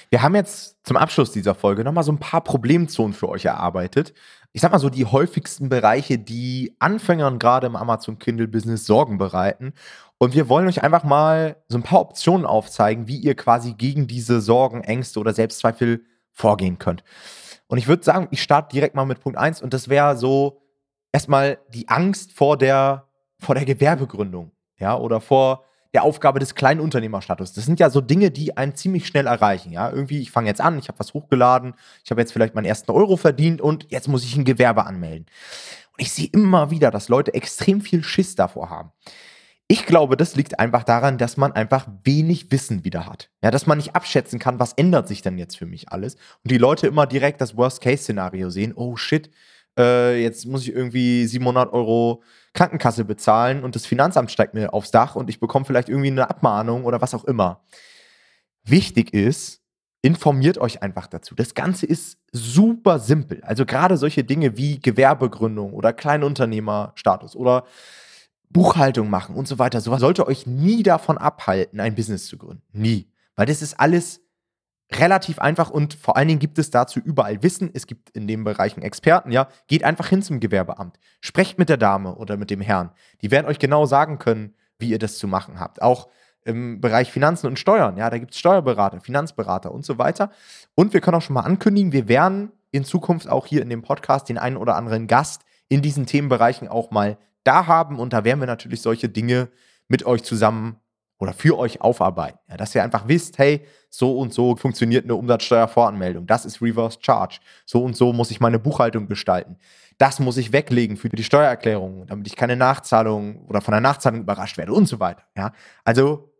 Wir 0.08 0.22
haben 0.22 0.34
jetzt 0.34 0.78
zum 0.82 0.96
Abschluss 0.96 1.30
dieser 1.30 1.54
Folge 1.54 1.84
nochmal 1.84 2.04
so 2.04 2.12
ein 2.12 2.18
paar 2.18 2.42
Problemzonen 2.42 3.12
für 3.12 3.28
euch 3.28 3.44
erarbeitet. 3.44 4.14
Ich 4.52 4.62
sag 4.62 4.72
mal 4.72 4.78
so 4.78 4.88
die 4.88 5.04
häufigsten 5.04 5.68
Bereiche, 5.68 6.18
die 6.18 6.74
Anfängern 6.78 7.38
gerade 7.38 7.66
im 7.66 7.76
Amazon 7.76 8.18
Kindle 8.18 8.48
Business 8.48 8.86
Sorgen 8.86 9.18
bereiten. 9.18 9.74
Und 10.16 10.34
wir 10.34 10.48
wollen 10.48 10.66
euch 10.66 10.82
einfach 10.82 11.04
mal 11.04 11.56
so 11.68 11.76
ein 11.76 11.82
paar 11.82 12.00
Optionen 12.00 12.46
aufzeigen, 12.46 13.08
wie 13.08 13.18
ihr 13.18 13.34
quasi 13.34 13.74
gegen 13.74 14.06
diese 14.06 14.40
Sorgen, 14.40 14.82
Ängste 14.84 15.20
oder 15.20 15.34
Selbstzweifel 15.34 16.02
vorgehen 16.32 16.78
könnt. 16.78 17.04
Und 17.66 17.76
ich 17.76 17.88
würde 17.88 18.02
sagen, 18.02 18.28
ich 18.30 18.42
starte 18.42 18.72
direkt 18.72 18.94
mal 18.94 19.04
mit 19.04 19.20
Punkt 19.20 19.38
1 19.38 19.60
und 19.60 19.74
das 19.74 19.90
wäre 19.90 20.16
so 20.16 20.62
erstmal 21.12 21.58
die 21.68 21.88
Angst 21.88 22.32
vor 22.32 22.56
der, 22.56 23.07
vor 23.38 23.54
der 23.54 23.64
Gewerbegründung, 23.64 24.52
ja, 24.78 24.96
oder 24.96 25.20
vor 25.20 25.64
der 25.94 26.02
Aufgabe 26.02 26.38
des 26.38 26.54
Kleinunternehmerstatus. 26.54 27.54
Das 27.54 27.64
sind 27.64 27.80
ja 27.80 27.88
so 27.88 28.00
Dinge, 28.00 28.30
die 28.30 28.56
einen 28.56 28.74
ziemlich 28.74 29.06
schnell 29.06 29.26
erreichen. 29.26 29.72
Ja, 29.72 29.90
irgendwie, 29.90 30.20
ich 30.20 30.30
fange 30.30 30.48
jetzt 30.48 30.60
an, 30.60 30.78
ich 30.78 30.88
habe 30.88 30.98
was 30.98 31.14
hochgeladen, 31.14 31.74
ich 32.04 32.10
habe 32.10 32.20
jetzt 32.20 32.32
vielleicht 32.32 32.54
meinen 32.54 32.66
ersten 32.66 32.90
Euro 32.90 33.16
verdient 33.16 33.60
und 33.60 33.86
jetzt 33.90 34.08
muss 34.08 34.24
ich 34.24 34.36
ein 34.36 34.44
Gewerbe 34.44 34.84
anmelden. 34.84 35.26
Und 35.92 36.02
ich 36.02 36.12
sehe 36.12 36.28
immer 36.32 36.70
wieder, 36.70 36.90
dass 36.90 37.08
Leute 37.08 37.32
extrem 37.34 37.80
viel 37.80 38.04
Schiss 38.04 38.34
davor 38.34 38.70
haben. 38.70 38.92
Ich 39.70 39.84
glaube, 39.84 40.16
das 40.16 40.34
liegt 40.34 40.58
einfach 40.58 40.82
daran, 40.82 41.18
dass 41.18 41.36
man 41.36 41.52
einfach 41.52 41.86
wenig 42.02 42.50
Wissen 42.50 42.84
wieder 42.84 43.04
hat. 43.04 43.30
Ja, 43.42 43.50
dass 43.50 43.66
man 43.66 43.76
nicht 43.76 43.94
abschätzen 43.94 44.38
kann, 44.38 44.58
was 44.58 44.72
ändert 44.72 45.08
sich 45.08 45.20
denn 45.20 45.36
jetzt 45.36 45.58
für 45.58 45.66
mich 45.66 45.90
alles. 45.90 46.14
Und 46.14 46.50
die 46.50 46.56
Leute 46.56 46.86
immer 46.86 47.06
direkt 47.06 47.40
das 47.42 47.54
Worst-Case-Szenario 47.54 48.48
sehen. 48.48 48.72
Oh 48.74 48.96
shit, 48.96 49.30
äh, 49.78 50.20
jetzt 50.22 50.46
muss 50.46 50.62
ich 50.62 50.74
irgendwie 50.74 51.26
700 51.26 51.72
Euro 51.72 52.22
Krankenkasse 52.52 53.04
bezahlen 53.04 53.62
und 53.62 53.74
das 53.74 53.86
Finanzamt 53.86 54.30
steigt 54.30 54.54
mir 54.54 54.74
aufs 54.74 54.90
Dach 54.90 55.14
und 55.16 55.30
ich 55.30 55.40
bekomme 55.40 55.64
vielleicht 55.64 55.88
irgendwie 55.88 56.10
eine 56.10 56.28
Abmahnung 56.28 56.84
oder 56.84 57.00
was 57.00 57.14
auch 57.14 57.24
immer. 57.24 57.62
Wichtig 58.64 59.14
ist, 59.14 59.62
informiert 60.02 60.58
euch 60.58 60.82
einfach 60.82 61.06
dazu. 61.06 61.34
Das 61.34 61.54
Ganze 61.54 61.86
ist 61.86 62.18
super 62.32 62.98
simpel. 62.98 63.42
Also 63.42 63.64
gerade 63.64 63.96
solche 63.96 64.24
Dinge 64.24 64.56
wie 64.56 64.80
Gewerbegründung 64.80 65.72
oder 65.72 65.92
Kleinunternehmerstatus 65.92 67.36
oder 67.36 67.64
Buchhaltung 68.50 69.10
machen 69.10 69.34
und 69.34 69.46
so 69.48 69.58
weiter. 69.58 69.80
Sowas 69.80 70.00
sollte 70.00 70.26
euch 70.26 70.46
nie 70.46 70.82
davon 70.82 71.18
abhalten, 71.18 71.80
ein 71.80 71.94
Business 71.94 72.26
zu 72.26 72.38
gründen. 72.38 72.62
Nie. 72.72 73.10
Weil 73.36 73.46
das 73.46 73.62
ist 73.62 73.78
alles 73.78 74.20
relativ 74.92 75.38
einfach 75.38 75.70
und 75.70 75.94
vor 75.94 76.16
allen 76.16 76.28
Dingen 76.28 76.40
gibt 76.40 76.58
es 76.58 76.70
dazu 76.70 77.00
überall 77.00 77.42
Wissen. 77.42 77.70
Es 77.72 77.86
gibt 77.86 78.10
in 78.10 78.26
den 78.26 78.44
Bereichen 78.44 78.82
Experten, 78.82 79.30
ja. 79.30 79.48
Geht 79.66 79.84
einfach 79.84 80.08
hin 80.08 80.22
zum 80.22 80.40
Gewerbeamt. 80.40 80.98
Sprecht 81.20 81.58
mit 81.58 81.68
der 81.68 81.76
Dame 81.76 82.14
oder 82.14 82.36
mit 82.36 82.50
dem 82.50 82.60
Herrn. 82.60 82.90
Die 83.20 83.30
werden 83.30 83.46
euch 83.46 83.58
genau 83.58 83.86
sagen 83.86 84.18
können, 84.18 84.54
wie 84.78 84.90
ihr 84.90 84.98
das 84.98 85.18
zu 85.18 85.28
machen 85.28 85.60
habt. 85.60 85.82
Auch 85.82 86.08
im 86.44 86.80
Bereich 86.80 87.12
Finanzen 87.12 87.46
und 87.46 87.58
Steuern, 87.58 87.96
ja, 87.98 88.08
da 88.08 88.16
gibt 88.16 88.32
es 88.32 88.38
Steuerberater, 88.38 89.00
Finanzberater 89.00 89.72
und 89.72 89.84
so 89.84 89.98
weiter. 89.98 90.30
Und 90.74 90.94
wir 90.94 91.00
können 91.00 91.16
auch 91.16 91.22
schon 91.22 91.34
mal 91.34 91.42
ankündigen, 91.42 91.92
wir 91.92 92.08
werden 92.08 92.52
in 92.70 92.84
Zukunft 92.84 93.28
auch 93.28 93.46
hier 93.46 93.60
in 93.60 93.68
dem 93.68 93.82
Podcast 93.82 94.28
den 94.28 94.38
einen 94.38 94.56
oder 94.56 94.76
anderen 94.76 95.06
Gast 95.06 95.42
in 95.68 95.82
diesen 95.82 96.06
Themenbereichen 96.06 96.68
auch 96.68 96.90
mal 96.90 97.18
da 97.44 97.66
haben. 97.66 97.98
Und 97.98 98.12
da 98.12 98.24
werden 98.24 98.40
wir 98.40 98.46
natürlich 98.46 98.80
solche 98.80 99.08
Dinge 99.08 99.48
mit 99.88 100.06
euch 100.06 100.22
zusammen 100.22 100.76
oder 101.18 101.32
für 101.32 101.58
euch 101.58 101.80
aufarbeiten. 101.80 102.38
Ja, 102.48 102.56
dass 102.56 102.74
ihr 102.74 102.82
einfach 102.82 103.08
wisst, 103.08 103.38
hey, 103.38 103.66
so 103.90 104.18
und 104.18 104.32
so 104.32 104.56
funktioniert 104.56 105.04
eine 105.04 105.14
Umsatzsteuervoranmeldung. 105.14 106.26
Das 106.26 106.44
ist 106.44 106.62
Reverse 106.62 106.98
Charge. 107.00 107.40
So 107.66 107.82
und 107.82 107.96
so 107.96 108.12
muss 108.12 108.30
ich 108.30 108.40
meine 108.40 108.58
Buchhaltung 108.58 109.06
gestalten. 109.06 109.56
Das 109.98 110.20
muss 110.20 110.36
ich 110.36 110.52
weglegen 110.52 110.96
für 110.96 111.08
die 111.08 111.24
Steuererklärung, 111.24 112.06
damit 112.06 112.26
ich 112.28 112.36
keine 112.36 112.54
Nachzahlung 112.54 113.44
oder 113.46 113.60
von 113.60 113.72
der 113.72 113.80
Nachzahlung 113.80 114.20
überrascht 114.20 114.56
werde 114.56 114.72
und 114.72 114.86
so 114.86 115.00
weiter. 115.00 115.24
Ja, 115.36 115.52
also 115.84 116.32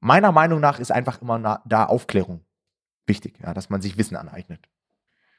meiner 0.00 0.32
Meinung 0.32 0.60
nach 0.60 0.78
ist 0.78 0.92
einfach 0.92 1.22
immer 1.22 1.62
da 1.64 1.86
Aufklärung 1.86 2.44
wichtig, 3.06 3.38
ja, 3.42 3.54
dass 3.54 3.70
man 3.70 3.80
sich 3.80 3.96
Wissen 3.96 4.16
aneignet. 4.16 4.68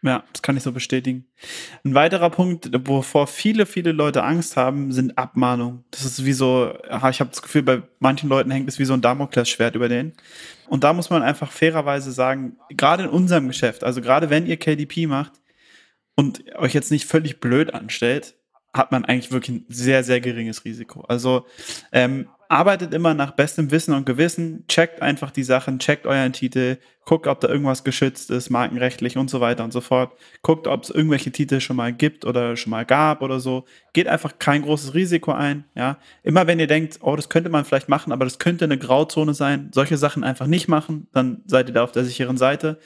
Ja, 0.03 0.23
das 0.31 0.43
kann 0.43 0.55
ich 0.55 0.63
so 0.63 0.71
bestätigen. 0.71 1.25
Ein 1.83 1.95
weiterer 1.95 2.29
Punkt, 2.29 2.69
wovor 2.87 3.25
viele, 3.25 3.65
viele 3.65 3.91
Leute 3.91 4.23
Angst 4.23 4.55
haben, 4.55 4.91
sind 4.91 5.17
Abmahnungen. 5.17 5.85
Das 5.89 6.05
ist 6.05 6.23
wie 6.23 6.33
so, 6.33 6.73
ich 6.85 7.19
habe 7.19 7.29
das 7.31 7.41
Gefühl, 7.41 7.63
bei 7.63 7.81
manchen 7.99 8.29
Leuten 8.29 8.51
hängt 8.51 8.69
es 8.69 8.77
wie 8.77 8.85
so 8.85 8.93
ein 8.93 9.01
Damoklesschwert 9.01 9.75
über 9.75 9.89
denen. 9.89 10.13
Und 10.67 10.83
da 10.83 10.93
muss 10.93 11.09
man 11.09 11.23
einfach 11.23 11.51
fairerweise 11.51 12.11
sagen, 12.11 12.57
gerade 12.69 13.03
in 13.03 13.09
unserem 13.09 13.47
Geschäft, 13.47 13.83
also 13.83 14.01
gerade 14.01 14.29
wenn 14.29 14.45
ihr 14.45 14.57
KDP 14.57 15.07
macht 15.07 15.33
und 16.15 16.43
euch 16.55 16.73
jetzt 16.73 16.91
nicht 16.91 17.05
völlig 17.05 17.39
blöd 17.39 17.73
anstellt, 17.73 18.36
hat 18.77 18.91
man 18.91 19.05
eigentlich 19.05 19.31
wirklich 19.31 19.57
ein 19.57 19.65
sehr, 19.67 20.03
sehr 20.03 20.21
geringes 20.21 20.65
Risiko. 20.65 21.01
Also 21.01 21.45
ähm, 21.91 22.27
arbeitet 22.49 22.93
immer 22.93 23.13
nach 23.13 23.31
bestem 23.31 23.71
Wissen 23.71 23.93
und 23.93 24.05
Gewissen, 24.05 24.65
checkt 24.67 25.01
einfach 25.01 25.31
die 25.31 25.43
Sachen, 25.43 25.79
checkt 25.79 26.05
euren 26.05 26.33
Titel, 26.33 26.77
guckt, 27.05 27.27
ob 27.27 27.39
da 27.39 27.47
irgendwas 27.47 27.83
geschützt 27.83 28.31
ist, 28.31 28.49
markenrechtlich 28.49 29.17
und 29.17 29.29
so 29.29 29.41
weiter 29.41 29.63
und 29.63 29.73
so 29.73 29.81
fort. 29.81 30.13
Guckt, 30.41 30.67
ob 30.67 30.83
es 30.83 30.89
irgendwelche 30.89 31.31
Titel 31.31 31.59
schon 31.59 31.75
mal 31.75 31.91
gibt 31.91 32.25
oder 32.25 32.55
schon 32.55 32.71
mal 32.71 32.85
gab 32.85 33.21
oder 33.21 33.39
so. 33.39 33.65
Geht 33.93 34.07
einfach 34.07 34.39
kein 34.39 34.61
großes 34.61 34.93
Risiko 34.93 35.31
ein. 35.31 35.65
Ja, 35.75 35.97
immer 36.23 36.47
wenn 36.47 36.59
ihr 36.59 36.67
denkt, 36.67 36.99
oh, 37.01 37.15
das 37.15 37.29
könnte 37.29 37.49
man 37.49 37.65
vielleicht 37.65 37.89
machen, 37.89 38.11
aber 38.11 38.25
das 38.25 38.39
könnte 38.39 38.65
eine 38.65 38.77
Grauzone 38.77 39.33
sein, 39.33 39.69
solche 39.73 39.97
Sachen 39.97 40.23
einfach 40.23 40.47
nicht 40.47 40.67
machen, 40.67 41.07
dann 41.13 41.41
seid 41.45 41.69
ihr 41.69 41.73
da 41.73 41.83
auf 41.83 41.91
der 41.91 42.05
sicheren 42.05 42.37
Seite. 42.37 42.79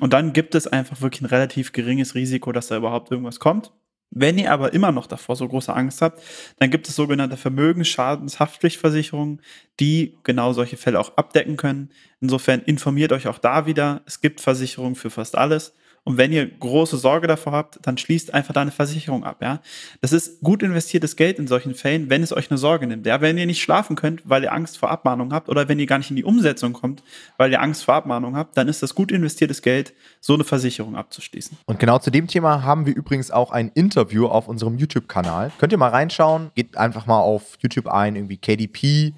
Und 0.00 0.12
dann 0.12 0.32
gibt 0.32 0.54
es 0.54 0.66
einfach 0.66 1.00
wirklich 1.00 1.22
ein 1.22 1.26
relativ 1.26 1.72
geringes 1.72 2.14
Risiko, 2.14 2.52
dass 2.52 2.66
da 2.68 2.76
überhaupt 2.76 3.10
irgendwas 3.10 3.40
kommt. 3.40 3.72
Wenn 4.10 4.38
ihr 4.38 4.52
aber 4.52 4.72
immer 4.72 4.92
noch 4.92 5.06
davor 5.06 5.36
so 5.36 5.46
große 5.48 5.74
Angst 5.74 6.00
habt, 6.00 6.22
dann 6.58 6.70
gibt 6.70 6.88
es 6.88 6.96
sogenannte 6.96 7.36
Vermögensschadenshaftpflichtversicherungen, 7.36 9.42
die 9.80 10.16
genau 10.22 10.52
solche 10.52 10.76
Fälle 10.76 11.00
auch 11.00 11.16
abdecken 11.16 11.56
können. 11.56 11.90
Insofern 12.20 12.62
informiert 12.62 13.12
euch 13.12 13.28
auch 13.28 13.38
da 13.38 13.66
wieder. 13.66 14.02
Es 14.06 14.20
gibt 14.20 14.40
Versicherungen 14.40 14.94
für 14.94 15.10
fast 15.10 15.36
alles. 15.36 15.74
Und 16.06 16.18
wenn 16.18 16.30
ihr 16.30 16.46
große 16.46 16.98
Sorge 16.98 17.26
davor 17.26 17.52
habt, 17.52 17.80
dann 17.82 17.98
schließt 17.98 18.32
einfach 18.32 18.54
da 18.54 18.60
eine 18.60 18.70
Versicherung 18.70 19.24
ab, 19.24 19.38
ja. 19.42 19.60
Das 20.00 20.12
ist 20.12 20.40
gut 20.40 20.62
investiertes 20.62 21.16
Geld 21.16 21.40
in 21.40 21.48
solchen 21.48 21.74
Fällen, 21.74 22.08
wenn 22.08 22.22
es 22.22 22.32
euch 22.32 22.48
eine 22.48 22.58
Sorge 22.58 22.86
nimmt. 22.86 23.06
Ja, 23.06 23.20
wenn 23.20 23.36
ihr 23.36 23.46
nicht 23.46 23.60
schlafen 23.60 23.96
könnt, 23.96 24.22
weil 24.24 24.44
ihr 24.44 24.52
Angst 24.52 24.78
vor 24.78 24.88
Abmahnung 24.88 25.32
habt 25.32 25.48
oder 25.48 25.68
wenn 25.68 25.80
ihr 25.80 25.86
gar 25.86 25.98
nicht 25.98 26.10
in 26.10 26.16
die 26.16 26.22
Umsetzung 26.22 26.74
kommt, 26.74 27.02
weil 27.38 27.50
ihr 27.50 27.60
Angst 27.60 27.82
vor 27.82 27.94
Abmahnung 27.94 28.36
habt, 28.36 28.56
dann 28.56 28.68
ist 28.68 28.84
das 28.84 28.94
gut 28.94 29.10
investiertes 29.10 29.62
Geld, 29.62 29.94
so 30.20 30.34
eine 30.34 30.44
Versicherung 30.44 30.94
abzuschließen. 30.94 31.58
Und 31.66 31.80
genau 31.80 31.98
zu 31.98 32.12
dem 32.12 32.28
Thema 32.28 32.62
haben 32.62 32.86
wir 32.86 32.94
übrigens 32.94 33.32
auch 33.32 33.50
ein 33.50 33.72
Interview 33.74 34.26
auf 34.26 34.46
unserem 34.46 34.78
YouTube-Kanal. 34.78 35.50
Könnt 35.58 35.72
ihr 35.72 35.78
mal 35.78 35.90
reinschauen, 35.90 36.52
geht 36.54 36.76
einfach 36.76 37.06
mal 37.06 37.18
auf 37.18 37.58
YouTube 37.60 37.88
ein, 37.88 38.14
irgendwie 38.14 38.36
KDP 38.36 39.12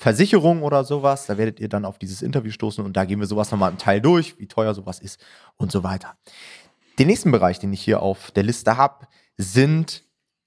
Versicherung 0.00 0.62
oder 0.62 0.82
sowas. 0.82 1.26
Da 1.26 1.36
werdet 1.36 1.60
ihr 1.60 1.68
dann 1.68 1.84
auf 1.84 1.98
dieses 1.98 2.22
Interview 2.22 2.50
stoßen 2.50 2.82
und 2.82 2.96
da 2.96 3.04
gehen 3.04 3.20
wir 3.20 3.26
sowas 3.26 3.50
nochmal 3.50 3.70
im 3.70 3.76
Teil 3.76 4.00
durch, 4.00 4.38
wie 4.38 4.46
teuer 4.46 4.72
sowas 4.72 4.98
ist 4.98 5.20
und 5.58 5.70
so 5.70 5.84
weiter. 5.84 6.16
Den 6.98 7.06
nächsten 7.06 7.30
Bereich, 7.30 7.58
den 7.58 7.70
ich 7.74 7.82
hier 7.82 8.00
auf 8.00 8.30
der 8.30 8.42
Liste 8.42 8.78
habe, 8.78 9.06
sind 9.36 10.04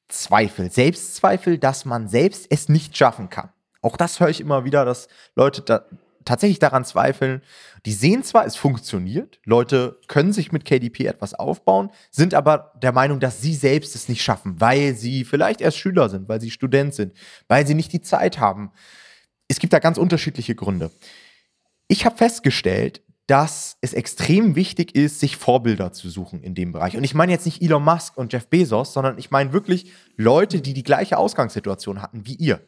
Zweifel. 0.07 0.71
Selbstzweifel, 0.71 1.59
dass 1.59 1.85
man 1.85 2.07
selbst 2.07 2.47
es 2.49 2.67
nicht 2.67 2.97
schaffen 2.97 3.29
kann. 3.29 3.49
Auch 3.83 3.95
das 3.95 4.19
höre 4.19 4.29
ich 4.29 4.41
immer 4.41 4.65
wieder, 4.65 4.85
dass 4.85 5.07
Leute 5.35 5.61
da 5.61 5.85
tatsächlich 6.25 6.57
daran 6.57 6.83
zweifeln. 6.83 7.43
Die 7.85 7.93
sehen 7.93 8.23
zwar, 8.23 8.47
es 8.47 8.55
funktioniert, 8.55 9.39
Leute 9.45 9.99
können 10.07 10.33
sich 10.33 10.51
mit 10.51 10.65
KDP 10.65 11.05
etwas 11.05 11.35
aufbauen, 11.35 11.91
sind 12.09 12.33
aber 12.33 12.73
der 12.81 12.91
Meinung, 12.91 13.19
dass 13.19 13.41
sie 13.41 13.53
selbst 13.53 13.93
es 13.93 14.09
nicht 14.09 14.23
schaffen, 14.23 14.59
weil 14.59 14.95
sie 14.95 15.25
vielleicht 15.25 15.61
erst 15.61 15.77
Schüler 15.77 16.09
sind, 16.09 16.27
weil 16.27 16.41
sie 16.41 16.49
Student 16.49 16.95
sind, 16.95 17.13
weil 17.47 17.67
sie 17.67 17.75
nicht 17.75 17.93
die 17.93 18.01
Zeit 18.01 18.39
haben, 18.39 18.71
es 19.47 19.59
gibt 19.59 19.73
da 19.73 19.79
ganz 19.79 19.97
unterschiedliche 19.97 20.55
Gründe. 20.55 20.91
Ich 21.87 22.05
habe 22.05 22.17
festgestellt, 22.17 23.01
dass 23.27 23.77
es 23.81 23.93
extrem 23.93 24.55
wichtig 24.55 24.95
ist, 24.95 25.19
sich 25.19 25.37
Vorbilder 25.37 25.93
zu 25.93 26.09
suchen 26.09 26.43
in 26.43 26.55
dem 26.55 26.73
Bereich. 26.73 26.97
Und 26.97 27.03
ich 27.03 27.13
meine 27.13 27.31
jetzt 27.31 27.45
nicht 27.45 27.61
Elon 27.61 27.83
Musk 27.83 28.17
und 28.17 28.33
Jeff 28.33 28.47
Bezos, 28.47 28.93
sondern 28.93 29.17
ich 29.17 29.31
meine 29.31 29.53
wirklich 29.53 29.91
Leute, 30.17 30.61
die 30.61 30.73
die 30.73 30.83
gleiche 30.83 31.17
Ausgangssituation 31.17 32.01
hatten 32.01 32.25
wie 32.25 32.35
ihr. 32.35 32.59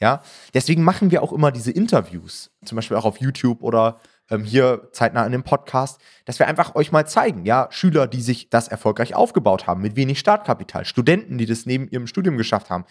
Ja, 0.00 0.22
deswegen 0.52 0.82
machen 0.82 1.12
wir 1.12 1.22
auch 1.22 1.32
immer 1.32 1.52
diese 1.52 1.70
Interviews, 1.70 2.50
zum 2.64 2.74
Beispiel 2.74 2.96
auch 2.96 3.04
auf 3.04 3.20
YouTube 3.20 3.62
oder 3.62 4.00
ähm, 4.30 4.42
hier 4.42 4.88
zeitnah 4.90 5.24
in 5.24 5.30
dem 5.30 5.44
Podcast, 5.44 6.00
dass 6.24 6.40
wir 6.40 6.48
einfach 6.48 6.74
euch 6.74 6.90
mal 6.90 7.06
zeigen, 7.06 7.44
ja, 7.44 7.68
Schüler, 7.70 8.08
die 8.08 8.20
sich 8.20 8.50
das 8.50 8.66
erfolgreich 8.66 9.14
aufgebaut 9.14 9.68
haben, 9.68 9.80
mit 9.80 9.94
wenig 9.94 10.18
Startkapital, 10.18 10.84
Studenten, 10.86 11.38
die 11.38 11.46
das 11.46 11.66
neben 11.66 11.86
ihrem 11.88 12.08
Studium 12.08 12.36
geschafft 12.36 12.68
haben, 12.68 12.84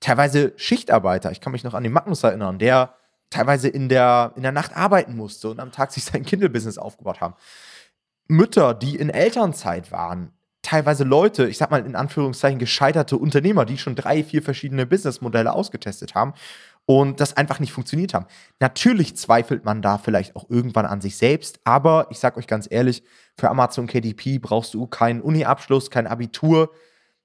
teilweise 0.00 0.52
Schichtarbeiter. 0.56 1.30
Ich 1.30 1.40
kann 1.40 1.52
mich 1.52 1.64
noch 1.64 1.74
an 1.74 1.82
den 1.82 1.92
Magnus 1.92 2.22
erinnern, 2.22 2.58
der 2.58 2.94
teilweise 3.30 3.68
in 3.68 3.88
der, 3.88 4.32
in 4.36 4.42
der 4.42 4.52
Nacht 4.52 4.76
arbeiten 4.76 5.16
musste 5.16 5.50
und 5.50 5.60
am 5.60 5.72
Tag 5.72 5.92
sich 5.92 6.04
sein 6.04 6.24
Kindle-Business 6.24 6.78
aufgebaut 6.78 7.20
haben. 7.20 7.34
Mütter, 8.26 8.74
die 8.74 8.96
in 8.96 9.10
Elternzeit 9.10 9.90
waren, 9.90 10.32
teilweise 10.62 11.04
Leute, 11.04 11.48
ich 11.48 11.56
sag 11.56 11.70
mal 11.70 11.84
in 11.84 11.96
Anführungszeichen 11.96 12.58
gescheiterte 12.58 13.16
Unternehmer, 13.16 13.64
die 13.64 13.78
schon 13.78 13.94
drei, 13.94 14.22
vier 14.22 14.42
verschiedene 14.42 14.86
Businessmodelle 14.86 15.52
ausgetestet 15.52 16.14
haben 16.14 16.34
und 16.84 17.20
das 17.20 17.36
einfach 17.36 17.58
nicht 17.58 17.72
funktioniert 17.72 18.14
haben. 18.14 18.26
Natürlich 18.60 19.16
zweifelt 19.16 19.64
man 19.64 19.82
da 19.82 19.98
vielleicht 19.98 20.36
auch 20.36 20.48
irgendwann 20.50 20.86
an 20.86 21.00
sich 21.00 21.16
selbst, 21.16 21.60
aber 21.64 22.06
ich 22.10 22.18
sag 22.18 22.36
euch 22.36 22.46
ganz 22.46 22.66
ehrlich, 22.70 23.02
für 23.36 23.48
Amazon 23.50 23.86
KDP 23.86 24.38
brauchst 24.38 24.74
du 24.74 24.86
keinen 24.86 25.20
Uni-Abschluss, 25.20 25.90
kein 25.90 26.06
Abitur, 26.06 26.70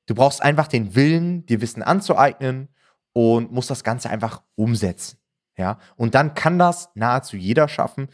Du 0.06 0.16
brauchst 0.16 0.42
einfach 0.42 0.68
den 0.68 0.96
Willen, 0.96 1.46
dir 1.46 1.62
Wissen 1.62 1.84
anzueignen 1.84 2.70
und 3.14 3.52
musst 3.52 3.70
das 3.70 3.84
Ganze 3.84 4.10
einfach 4.10 4.42
umsetzen. 4.56 5.18
Ja, 5.56 5.78
und 5.96 6.16
dann 6.16 6.34
kann 6.34 6.58
das 6.58 6.90
nahezu 6.96 7.38
jeder 7.38 7.68
schaffen. 7.68 8.10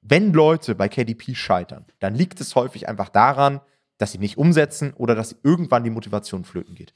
Wenn 0.00 0.32
Leute 0.32 0.74
bei 0.74 0.88
KDP 0.88 1.34
scheitern, 1.34 1.84
dann 1.98 2.14
liegt 2.14 2.40
es 2.40 2.54
häufig 2.54 2.88
einfach 2.88 3.10
daran, 3.10 3.60
dass 3.98 4.12
sie 4.12 4.18
nicht 4.18 4.38
umsetzen 4.38 4.94
oder 4.94 5.14
dass 5.14 5.36
irgendwann 5.42 5.84
die 5.84 5.90
Motivation 5.90 6.44
flöten 6.44 6.74
geht. 6.74 6.94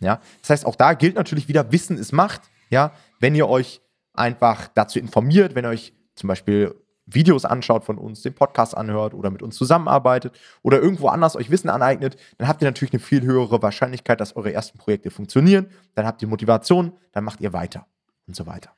Ja, 0.00 0.20
das 0.40 0.50
heißt, 0.50 0.66
auch 0.66 0.76
da 0.76 0.94
gilt 0.94 1.16
natürlich 1.16 1.48
wieder, 1.48 1.72
Wissen 1.72 1.98
ist 1.98 2.12
Macht. 2.12 2.42
Ja, 2.70 2.92
wenn 3.20 3.34
ihr 3.34 3.48
euch 3.48 3.82
einfach 4.12 4.68
dazu 4.68 4.98
informiert, 4.98 5.54
wenn 5.54 5.64
ihr 5.64 5.70
euch 5.70 5.92
zum 6.14 6.28
Beispiel 6.28 6.74
Videos 7.06 7.44
anschaut 7.44 7.84
von 7.84 7.98
uns, 7.98 8.22
den 8.22 8.34
Podcast 8.34 8.76
anhört 8.76 9.14
oder 9.14 9.30
mit 9.30 9.42
uns 9.42 9.56
zusammenarbeitet 9.56 10.32
oder 10.62 10.80
irgendwo 10.80 11.08
anders 11.08 11.36
euch 11.36 11.50
Wissen 11.50 11.68
aneignet, 11.68 12.16
dann 12.38 12.48
habt 12.48 12.62
ihr 12.62 12.66
natürlich 12.66 12.92
eine 12.92 13.00
viel 13.00 13.22
höhere 13.22 13.62
Wahrscheinlichkeit, 13.62 14.20
dass 14.20 14.36
eure 14.36 14.52
ersten 14.52 14.78
Projekte 14.78 15.10
funktionieren. 15.10 15.66
Dann 15.94 16.06
habt 16.06 16.22
ihr 16.22 16.28
Motivation, 16.28 16.92
dann 17.12 17.24
macht 17.24 17.40
ihr 17.40 17.52
weiter 17.52 17.86
und 18.26 18.34
so 18.36 18.46
weiter. 18.46 18.70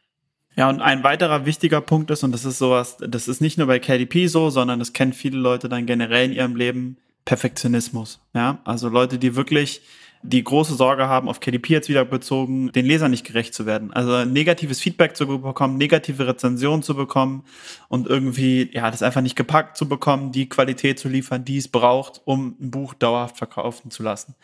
Ja, 0.56 0.70
und 0.70 0.80
ein 0.80 1.04
weiterer 1.04 1.44
wichtiger 1.44 1.82
Punkt 1.82 2.10
ist, 2.10 2.24
und 2.24 2.32
das 2.32 2.46
ist 2.46 2.58
sowas, 2.58 2.96
das 2.98 3.28
ist 3.28 3.42
nicht 3.42 3.58
nur 3.58 3.66
bei 3.66 3.78
KDP 3.78 4.26
so, 4.26 4.48
sondern 4.48 4.78
das 4.78 4.94
kennen 4.94 5.12
viele 5.12 5.38
Leute 5.38 5.68
dann 5.68 5.84
generell 5.84 6.30
in 6.30 6.32
ihrem 6.32 6.56
Leben, 6.56 6.96
Perfektionismus. 7.26 8.20
Ja, 8.34 8.60
also 8.64 8.88
Leute, 8.88 9.18
die 9.18 9.36
wirklich 9.36 9.82
die 10.28 10.42
große 10.42 10.74
Sorge 10.74 11.08
haben, 11.08 11.28
auf 11.28 11.40
KDP 11.40 11.74
jetzt 11.74 11.88
wieder 11.88 12.04
bezogen, 12.04 12.72
den 12.72 12.86
Lesern 12.86 13.10
nicht 13.10 13.26
gerecht 13.26 13.54
zu 13.54 13.66
werden. 13.66 13.92
Also 13.92 14.24
negatives 14.24 14.80
Feedback 14.80 15.16
zu 15.16 15.26
bekommen, 15.26 15.78
negative 15.78 16.26
Rezensionen 16.26 16.82
zu 16.82 16.94
bekommen 16.94 17.44
und 17.88 18.06
irgendwie, 18.06 18.68
ja, 18.72 18.90
das 18.90 19.02
einfach 19.02 19.20
nicht 19.20 19.36
gepackt 19.36 19.76
zu 19.76 19.88
bekommen, 19.88 20.32
die 20.32 20.48
Qualität 20.48 20.98
zu 20.98 21.08
liefern, 21.08 21.44
die 21.44 21.58
es 21.58 21.68
braucht, 21.68 22.22
um 22.24 22.56
ein 22.60 22.70
Buch 22.70 22.94
dauerhaft 22.94 23.38
verkaufen 23.38 23.90
zu 23.90 24.02
lassen. 24.02 24.34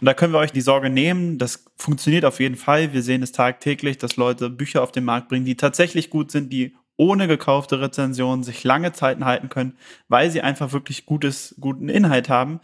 Und 0.00 0.06
da 0.06 0.14
können 0.14 0.32
wir 0.32 0.38
euch 0.38 0.52
die 0.52 0.60
Sorge 0.60 0.90
nehmen. 0.90 1.38
Das 1.38 1.64
funktioniert 1.76 2.24
auf 2.24 2.40
jeden 2.40 2.56
Fall. 2.56 2.92
Wir 2.92 3.02
sehen 3.02 3.22
es 3.22 3.32
tagtäglich, 3.32 3.98
dass 3.98 4.16
Leute 4.16 4.50
Bücher 4.50 4.82
auf 4.82 4.92
den 4.92 5.04
Markt 5.04 5.28
bringen, 5.28 5.44
die 5.44 5.56
tatsächlich 5.56 6.10
gut 6.10 6.30
sind, 6.30 6.52
die 6.52 6.74
ohne 6.96 7.26
gekaufte 7.26 7.80
Rezensionen 7.80 8.44
sich 8.44 8.64
lange 8.64 8.92
Zeiten 8.92 9.24
halten 9.24 9.48
können, 9.48 9.76
weil 10.08 10.30
sie 10.30 10.42
einfach 10.42 10.72
wirklich 10.72 11.06
gutes, 11.06 11.54
guten 11.58 11.88
Inhalt 11.88 12.28
haben. 12.28 12.60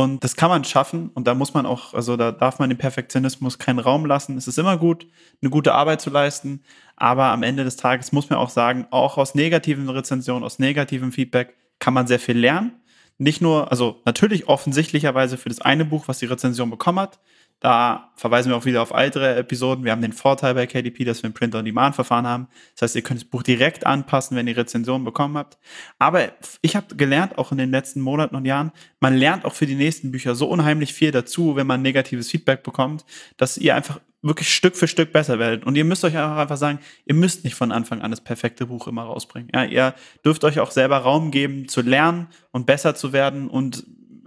Und 0.00 0.24
das 0.24 0.34
kann 0.34 0.48
man 0.48 0.64
schaffen 0.64 1.10
und 1.12 1.26
da 1.26 1.34
muss 1.34 1.52
man 1.52 1.66
auch, 1.66 1.92
also 1.92 2.16
da 2.16 2.32
darf 2.32 2.58
man 2.58 2.70
dem 2.70 2.78
Perfektionismus 2.78 3.58
keinen 3.58 3.80
Raum 3.80 4.06
lassen. 4.06 4.38
Es 4.38 4.48
ist 4.48 4.58
immer 4.58 4.78
gut, 4.78 5.06
eine 5.42 5.50
gute 5.50 5.74
Arbeit 5.74 6.00
zu 6.00 6.08
leisten, 6.08 6.62
aber 6.96 7.26
am 7.26 7.42
Ende 7.42 7.64
des 7.64 7.76
Tages 7.76 8.10
muss 8.10 8.30
man 8.30 8.38
auch 8.38 8.48
sagen, 8.48 8.86
auch 8.90 9.18
aus 9.18 9.34
negativen 9.34 9.90
Rezensionen, 9.90 10.42
aus 10.42 10.58
negativem 10.58 11.12
Feedback 11.12 11.54
kann 11.80 11.92
man 11.92 12.06
sehr 12.06 12.18
viel 12.18 12.38
lernen. 12.38 12.72
Nicht 13.18 13.42
nur, 13.42 13.70
also 13.70 14.00
natürlich 14.06 14.48
offensichtlicherweise 14.48 15.36
für 15.36 15.50
das 15.50 15.60
eine 15.60 15.84
Buch, 15.84 16.08
was 16.08 16.18
die 16.18 16.26
Rezension 16.26 16.70
bekommen 16.70 17.00
hat, 17.00 17.18
da 17.60 18.10
verweisen 18.16 18.50
wir 18.50 18.56
auch 18.56 18.64
wieder 18.64 18.80
auf 18.80 18.90
ältere 18.90 19.36
Episoden. 19.36 19.84
Wir 19.84 19.92
haben 19.92 20.00
den 20.00 20.14
Vorteil 20.14 20.54
bei 20.54 20.66
KDP, 20.66 21.04
dass 21.04 21.22
wir 21.22 21.28
ein 21.28 21.34
Print-on-Demand-Verfahren 21.34 22.26
haben. 22.26 22.48
Das 22.74 22.82
heißt, 22.82 22.96
ihr 22.96 23.02
könnt 23.02 23.20
das 23.20 23.28
Buch 23.28 23.42
direkt 23.42 23.86
anpassen, 23.86 24.36
wenn 24.36 24.48
ihr 24.48 24.56
Rezensionen 24.56 25.04
bekommen 25.04 25.36
habt. 25.36 25.58
Aber 25.98 26.32
ich 26.62 26.74
habe 26.74 26.96
gelernt, 26.96 27.36
auch 27.36 27.52
in 27.52 27.58
den 27.58 27.70
letzten 27.70 28.00
Monaten 28.00 28.34
und 28.34 28.46
Jahren, 28.46 28.72
man 28.98 29.14
lernt 29.14 29.44
auch 29.44 29.52
für 29.52 29.66
die 29.66 29.74
nächsten 29.74 30.10
Bücher 30.10 30.34
so 30.34 30.48
unheimlich 30.48 30.94
viel 30.94 31.10
dazu, 31.10 31.54
wenn 31.54 31.66
man 31.66 31.82
negatives 31.82 32.30
Feedback 32.30 32.62
bekommt, 32.62 33.04
dass 33.36 33.58
ihr 33.58 33.74
einfach 33.74 34.00
wirklich 34.22 34.54
Stück 34.54 34.76
für 34.76 34.88
Stück 34.88 35.12
besser 35.12 35.38
werdet. 35.38 35.64
Und 35.64 35.76
ihr 35.76 35.84
müsst 35.84 36.04
euch 36.04 36.16
auch 36.16 36.36
einfach 36.36 36.56
sagen, 36.56 36.78
ihr 37.04 37.14
müsst 37.14 37.44
nicht 37.44 37.54
von 37.54 37.72
Anfang 37.72 38.00
an 38.00 38.10
das 38.10 38.22
perfekte 38.22 38.66
Buch 38.66 38.86
immer 38.86 39.02
rausbringen. 39.02 39.50
Ja, 39.54 39.64
ihr 39.64 39.94
dürft 40.24 40.44
euch 40.44 40.60
auch 40.60 40.70
selber 40.70 40.98
Raum 40.98 41.30
geben, 41.30 41.68
zu 41.68 41.82
lernen 41.82 42.28
und 42.52 42.66
besser 42.66 42.94
zu 42.94 43.12
werden 43.12 43.48
und 43.48 43.84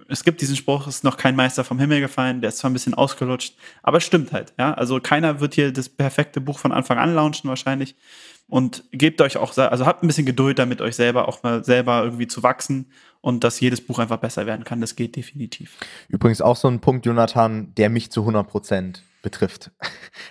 es 0.08 0.24
gibt 0.24 0.42
diesen 0.42 0.56
Spruch, 0.56 0.88
es 0.88 0.96
ist 0.96 1.04
noch 1.04 1.18
kein 1.18 1.36
Meister 1.36 1.64
vom 1.64 1.80
Himmel 1.80 2.02
gefallen, 2.02 2.42
der 2.42 2.50
ist 2.50 2.58
zwar 2.58 2.70
ein 2.70 2.74
bisschen 2.74 2.94
ausgelutscht, 2.94 3.56
aber 3.82 3.98
es 3.98 4.04
stimmt 4.04 4.32
halt, 4.32 4.54
ja. 4.58 4.74
Also 4.74 5.00
keiner 5.00 5.40
wird 5.40 5.56
hier 5.56 5.72
das 5.72 5.90
perfekte 5.90 6.42
Buch 6.42 6.60
von 6.60 6.72
Anfang 6.72 6.98
an 6.98 7.14
launchen 7.14 7.50
wahrscheinlich. 7.50 7.96
Und 8.48 8.84
gebt 8.92 9.22
euch 9.22 9.38
auch, 9.38 9.58
also 9.58 9.86
habt 9.86 10.04
ein 10.04 10.08
bisschen 10.08 10.26
Geduld 10.26 10.60
damit, 10.60 10.82
euch 10.82 10.96
selber 10.96 11.28
auch 11.28 11.42
mal 11.44 11.64
selber 11.64 12.04
irgendwie 12.04 12.28
zu 12.28 12.44
wachsen 12.44 12.92
und 13.22 13.44
dass 13.44 13.60
jedes 13.60 13.80
Buch 13.82 14.00
einfach 14.00 14.18
besser 14.18 14.46
werden 14.46 14.66
kann. 14.66 14.82
Das 14.82 14.96
geht 14.96 15.16
definitiv. 15.16 15.78
Übrigens 16.10 16.42
auch 16.42 16.58
so 16.58 16.68
ein 16.68 16.82
Punkt, 16.82 17.06
Jonathan, 17.06 17.74
der 17.76 17.90
mich 17.90 18.12
zu 18.12 18.20
100 18.20 18.48
Prozent 18.48 19.04
betrifft. 19.24 19.72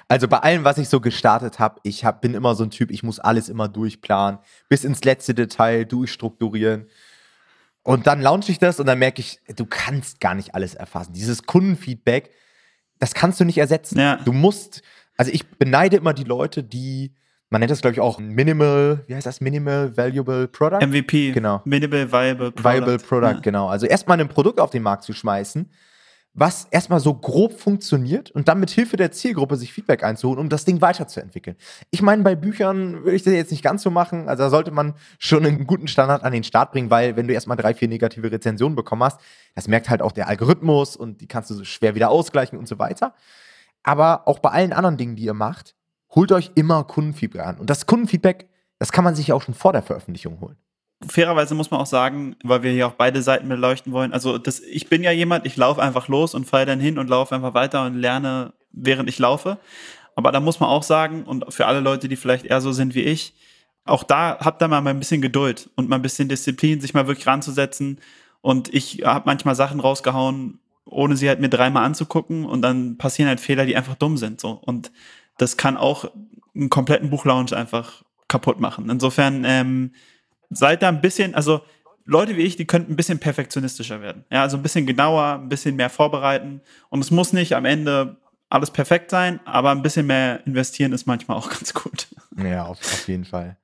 Also 0.06 0.28
bei 0.28 0.38
allem, 0.38 0.62
was 0.62 0.76
ich 0.76 0.90
so 0.90 1.00
gestartet 1.00 1.58
habe, 1.58 1.80
ich 1.82 2.04
hab, 2.04 2.20
bin 2.20 2.34
immer 2.34 2.54
so 2.54 2.64
ein 2.64 2.70
Typ, 2.70 2.90
ich 2.90 3.02
muss 3.02 3.18
alles 3.18 3.48
immer 3.48 3.66
durchplanen, 3.66 4.38
bis 4.68 4.84
ins 4.84 5.02
letzte 5.02 5.34
Detail 5.34 5.84
durchstrukturieren. 5.86 6.86
Und 7.84 8.06
dann 8.06 8.20
launche 8.20 8.52
ich 8.52 8.58
das 8.58 8.78
und 8.78 8.86
dann 8.86 8.98
merke 8.98 9.20
ich, 9.20 9.40
du 9.56 9.66
kannst 9.66 10.20
gar 10.20 10.34
nicht 10.34 10.54
alles 10.54 10.74
erfassen. 10.74 11.12
Dieses 11.14 11.42
Kundenfeedback, 11.44 12.30
das 13.00 13.14
kannst 13.14 13.40
du 13.40 13.44
nicht 13.44 13.58
ersetzen. 13.58 13.98
Ja. 13.98 14.16
Du 14.24 14.32
musst, 14.32 14.82
also 15.16 15.32
ich 15.32 15.48
beneide 15.50 15.96
immer 15.96 16.14
die 16.14 16.22
Leute, 16.24 16.62
die, 16.62 17.12
man 17.50 17.58
nennt 17.60 17.72
das 17.72 17.80
glaube 17.80 17.94
ich 17.94 18.00
auch 18.00 18.20
Minimal, 18.20 19.02
wie 19.08 19.14
heißt 19.16 19.26
das, 19.26 19.40
Minimal 19.40 19.96
Valuable 19.96 20.46
Product? 20.46 20.86
MVP. 20.86 21.32
Genau. 21.32 21.60
Minimal 21.64 22.12
Viable 22.12 22.52
Product. 22.52 22.64
Viable 22.64 22.98
Product, 22.98 23.34
Ja. 23.34 23.40
genau. 23.40 23.68
Also 23.68 23.86
erstmal 23.86 24.20
ein 24.20 24.28
Produkt 24.28 24.60
auf 24.60 24.70
den 24.70 24.82
Markt 24.84 25.02
zu 25.02 25.12
schmeißen, 25.12 25.68
was 26.34 26.66
erstmal 26.70 27.00
so 27.00 27.12
grob 27.12 27.58
funktioniert 27.58 28.30
und 28.30 28.48
dann 28.48 28.58
mit 28.58 28.70
Hilfe 28.70 28.96
der 28.96 29.12
Zielgruppe 29.12 29.56
sich 29.56 29.72
Feedback 29.72 30.02
einzuholen, 30.02 30.40
um 30.40 30.48
das 30.48 30.64
Ding 30.64 30.80
weiterzuentwickeln. 30.80 31.56
Ich 31.90 32.00
meine, 32.00 32.22
bei 32.22 32.34
Büchern 32.34 33.04
würde 33.04 33.16
ich 33.16 33.22
das 33.22 33.34
jetzt 33.34 33.50
nicht 33.50 33.62
ganz 33.62 33.82
so 33.82 33.90
machen. 33.90 34.28
Also 34.28 34.44
da 34.44 34.50
sollte 34.50 34.70
man 34.70 34.94
schon 35.18 35.44
einen 35.44 35.66
guten 35.66 35.88
Standard 35.88 36.22
an 36.22 36.32
den 36.32 36.44
Start 36.44 36.72
bringen, 36.72 36.88
weil 36.88 37.16
wenn 37.16 37.28
du 37.28 37.34
erstmal 37.34 37.58
drei, 37.58 37.74
vier 37.74 37.88
negative 37.88 38.32
Rezensionen 38.32 38.74
bekommen 38.74 39.02
hast, 39.02 39.20
das 39.54 39.68
merkt 39.68 39.90
halt 39.90 40.00
auch 40.00 40.12
der 40.12 40.28
Algorithmus 40.28 40.96
und 40.96 41.20
die 41.20 41.26
kannst 41.26 41.50
du 41.50 41.54
so 41.54 41.64
schwer 41.64 41.94
wieder 41.94 42.10
ausgleichen 42.10 42.58
und 42.58 42.66
so 42.66 42.78
weiter. 42.78 43.14
Aber 43.82 44.26
auch 44.26 44.38
bei 44.38 44.50
allen 44.50 44.72
anderen 44.72 44.96
Dingen, 44.96 45.16
die 45.16 45.24
ihr 45.24 45.34
macht, 45.34 45.74
holt 46.14 46.32
euch 46.32 46.52
immer 46.54 46.84
Kundenfeedback 46.84 47.42
an. 47.42 47.58
Und 47.58 47.68
das 47.68 47.84
Kundenfeedback, 47.84 48.48
das 48.78 48.90
kann 48.90 49.04
man 49.04 49.14
sich 49.14 49.32
auch 49.32 49.42
schon 49.42 49.54
vor 49.54 49.72
der 49.72 49.82
Veröffentlichung 49.82 50.40
holen. 50.40 50.56
Fairerweise 51.08 51.54
muss 51.54 51.70
man 51.70 51.80
auch 51.80 51.86
sagen, 51.86 52.36
weil 52.42 52.62
wir 52.62 52.70
hier 52.70 52.86
auch 52.86 52.92
beide 52.92 53.22
Seiten 53.22 53.48
beleuchten 53.48 53.92
wollen. 53.92 54.12
Also 54.12 54.38
das, 54.38 54.60
ich 54.60 54.88
bin 54.88 55.02
ja 55.02 55.10
jemand, 55.10 55.46
ich 55.46 55.56
laufe 55.56 55.82
einfach 55.82 56.08
los 56.08 56.34
und 56.34 56.46
falle 56.46 56.66
dann 56.66 56.80
hin 56.80 56.98
und 56.98 57.08
laufe 57.08 57.34
einfach 57.34 57.54
weiter 57.54 57.84
und 57.86 57.94
lerne, 57.94 58.52
während 58.72 59.08
ich 59.08 59.18
laufe. 59.18 59.58
Aber 60.14 60.32
da 60.32 60.40
muss 60.40 60.60
man 60.60 60.68
auch 60.68 60.82
sagen, 60.82 61.24
und 61.24 61.52
für 61.52 61.66
alle 61.66 61.80
Leute, 61.80 62.08
die 62.08 62.16
vielleicht 62.16 62.44
eher 62.44 62.60
so 62.60 62.72
sind 62.72 62.94
wie 62.94 63.02
ich, 63.02 63.34
auch 63.84 64.04
da 64.04 64.38
habt 64.40 64.62
ihr 64.62 64.68
mal 64.68 64.86
ein 64.86 64.98
bisschen 64.98 65.22
Geduld 65.22 65.70
und 65.74 65.88
mal 65.88 65.96
ein 65.96 66.02
bisschen 66.02 66.28
Disziplin, 66.28 66.80
sich 66.80 66.94
mal 66.94 67.06
wirklich 67.06 67.26
ranzusetzen. 67.26 68.00
Und 68.40 68.72
ich 68.72 69.02
habe 69.04 69.24
manchmal 69.26 69.54
Sachen 69.54 69.80
rausgehauen, 69.80 70.60
ohne 70.84 71.16
sie 71.16 71.28
halt 71.28 71.40
mir 71.40 71.48
dreimal 71.48 71.84
anzugucken 71.84 72.44
und 72.44 72.62
dann 72.62 72.98
passieren 72.98 73.28
halt 73.28 73.40
Fehler, 73.40 73.66
die 73.66 73.76
einfach 73.76 73.94
dumm 73.94 74.16
sind. 74.16 74.40
So. 74.40 74.50
Und 74.50 74.92
das 75.38 75.56
kann 75.56 75.76
auch 75.76 76.04
einen 76.54 76.68
kompletten 76.68 77.10
Buchlaunch 77.10 77.54
einfach 77.54 78.02
kaputt 78.28 78.60
machen. 78.60 78.90
Insofern, 78.90 79.44
ähm, 79.46 79.92
seid 80.54 80.82
da 80.82 80.88
ein 80.88 81.00
bisschen, 81.00 81.34
also 81.34 81.62
Leute 82.04 82.36
wie 82.36 82.42
ich, 82.42 82.56
die 82.56 82.66
könnten 82.66 82.92
ein 82.92 82.96
bisschen 82.96 83.18
perfektionistischer 83.18 84.00
werden. 84.00 84.24
Ja, 84.30 84.42
also 84.42 84.56
ein 84.56 84.62
bisschen 84.62 84.86
genauer, 84.86 85.40
ein 85.40 85.48
bisschen 85.48 85.76
mehr 85.76 85.90
vorbereiten. 85.90 86.60
Und 86.88 87.00
es 87.00 87.10
muss 87.10 87.32
nicht 87.32 87.54
am 87.54 87.64
Ende 87.64 88.16
alles 88.48 88.70
perfekt 88.70 89.10
sein, 89.10 89.40
aber 89.46 89.70
ein 89.70 89.82
bisschen 89.82 90.06
mehr 90.06 90.44
investieren 90.46 90.92
ist 90.92 91.06
manchmal 91.06 91.36
auch 91.36 91.48
ganz 91.50 91.72
gut. 91.74 92.08
Ja, 92.36 92.64
auf, 92.64 92.78
auf 92.80 93.08
jeden 93.08 93.24
Fall. 93.24 93.56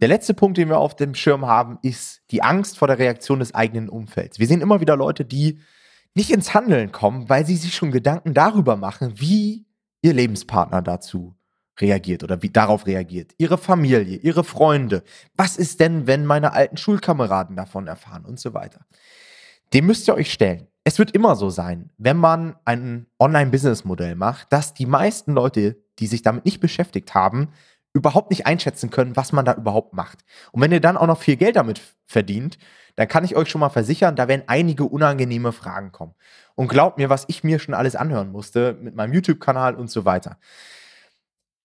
Der 0.00 0.08
letzte 0.08 0.34
Punkt, 0.34 0.58
den 0.58 0.68
wir 0.68 0.78
auf 0.78 0.94
dem 0.94 1.14
Schirm 1.14 1.46
haben, 1.46 1.78
ist 1.82 2.22
die 2.30 2.42
Angst 2.42 2.76
vor 2.76 2.86
der 2.86 2.98
Reaktion 2.98 3.38
des 3.38 3.54
eigenen 3.54 3.88
Umfelds. 3.88 4.38
Wir 4.38 4.46
sehen 4.46 4.60
immer 4.60 4.80
wieder 4.80 4.94
Leute, 4.94 5.24
die 5.24 5.60
nicht 6.14 6.30
ins 6.30 6.52
Handeln 6.54 6.92
kommen, 6.92 7.28
weil 7.28 7.46
sie 7.46 7.56
sich 7.56 7.74
schon 7.74 7.90
Gedanken 7.90 8.34
darüber 8.34 8.76
machen, 8.76 9.14
wie 9.16 9.66
ihr 10.02 10.12
Lebenspartner 10.12 10.82
dazu 10.82 11.35
reagiert 11.80 12.24
oder 12.24 12.42
wie 12.42 12.50
darauf 12.50 12.86
reagiert. 12.86 13.32
Ihre 13.38 13.58
Familie, 13.58 14.18
ihre 14.18 14.44
Freunde. 14.44 15.02
Was 15.36 15.56
ist 15.56 15.80
denn, 15.80 16.06
wenn 16.06 16.26
meine 16.26 16.52
alten 16.52 16.76
Schulkameraden 16.76 17.56
davon 17.56 17.86
erfahren 17.86 18.24
und 18.24 18.40
so 18.40 18.54
weiter? 18.54 18.80
Dem 19.74 19.86
müsst 19.86 20.08
ihr 20.08 20.14
euch 20.14 20.32
stellen. 20.32 20.68
Es 20.84 20.98
wird 20.98 21.10
immer 21.10 21.34
so 21.34 21.50
sein, 21.50 21.90
wenn 21.98 22.16
man 22.16 22.56
ein 22.64 23.06
Online-Business-Modell 23.18 24.14
macht, 24.14 24.52
dass 24.52 24.72
die 24.72 24.86
meisten 24.86 25.32
Leute, 25.32 25.76
die 25.98 26.06
sich 26.06 26.22
damit 26.22 26.44
nicht 26.44 26.60
beschäftigt 26.60 27.14
haben, 27.14 27.48
überhaupt 27.92 28.30
nicht 28.30 28.46
einschätzen 28.46 28.90
können, 28.90 29.16
was 29.16 29.32
man 29.32 29.44
da 29.44 29.54
überhaupt 29.54 29.94
macht. 29.94 30.18
Und 30.52 30.60
wenn 30.60 30.70
ihr 30.70 30.80
dann 30.80 30.96
auch 30.96 31.06
noch 31.06 31.18
viel 31.18 31.36
Geld 31.36 31.56
damit 31.56 31.80
verdient, 32.06 32.58
dann 32.94 33.08
kann 33.08 33.24
ich 33.24 33.36
euch 33.36 33.48
schon 33.48 33.60
mal 33.60 33.70
versichern, 33.70 34.16
da 34.16 34.28
werden 34.28 34.44
einige 34.46 34.84
unangenehme 34.84 35.52
Fragen 35.52 35.92
kommen. 35.92 36.14
Und 36.54 36.68
glaubt 36.68 36.98
mir, 36.98 37.10
was 37.10 37.24
ich 37.28 37.42
mir 37.42 37.58
schon 37.58 37.74
alles 37.74 37.96
anhören 37.96 38.30
musste 38.30 38.78
mit 38.80 38.94
meinem 38.94 39.12
YouTube-Kanal 39.12 39.74
und 39.74 39.90
so 39.90 40.04
weiter. 40.04 40.38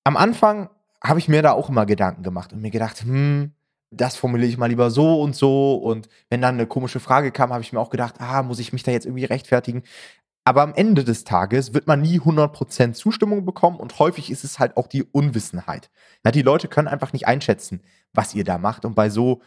Am 0.04 0.18
Anfang 0.18 0.70
habe 1.04 1.20
ich 1.20 1.28
mir 1.28 1.42
da 1.42 1.52
auch 1.52 1.70
immer 1.70 1.86
Gedanken 1.86 2.24
gemacht 2.24 2.54
und 2.54 2.62
mir 2.62 2.72
gedacht, 2.72 3.02
hm, 3.02 3.54
das 3.92 4.16
formuliere 4.16 4.50
ich 4.50 4.58
mal 4.58 4.68
lieber 4.68 4.90
so 4.90 5.22
und 5.22 5.36
so. 5.36 5.76
Und 5.76 6.08
wenn 6.30 6.42
dann 6.42 6.56
eine 6.56 6.68
komische 6.68 7.00
Frage 7.00 7.32
kam, 7.32 7.52
habe 7.52 7.62
ich 7.62 7.74
mir 7.74 7.80
auch 7.80 7.90
gedacht, 7.90 8.16
ah, 8.20 8.42
muss 8.44 8.60
ich 8.60 8.74
mich 8.74 8.84
da 8.84 8.92
jetzt 8.92 9.06
irgendwie 9.06 9.26
rechtfertigen? 9.26 9.84
Aber 10.44 10.64
am 10.64 10.74
Ende 10.74 11.04
des 11.04 11.24
Tages 11.24 11.74
wird 11.74 11.86
man 11.86 12.02
nie 12.02 12.20
100% 12.20 12.94
Zustimmung 12.94 13.46
bekommen 13.46 13.78
und 13.80 14.00
häufig 14.00 14.32
ist 14.32 14.44
es 14.44 14.58
halt 14.58 14.76
auch 14.76 14.88
die 14.88 15.04
Unwissenheit. 15.04 15.92
Ja, 16.26 16.32
die 16.32 16.42
Leute 16.42 16.68
können 16.68 16.88
einfach 16.88 17.14
nicht 17.14 17.28
einschätzen, 17.28 17.82
was 18.14 18.34
ihr 18.34 18.44
da 18.44 18.58
macht. 18.58 18.86
Und 18.86 18.96
bei 18.96 19.10
so 19.10 19.42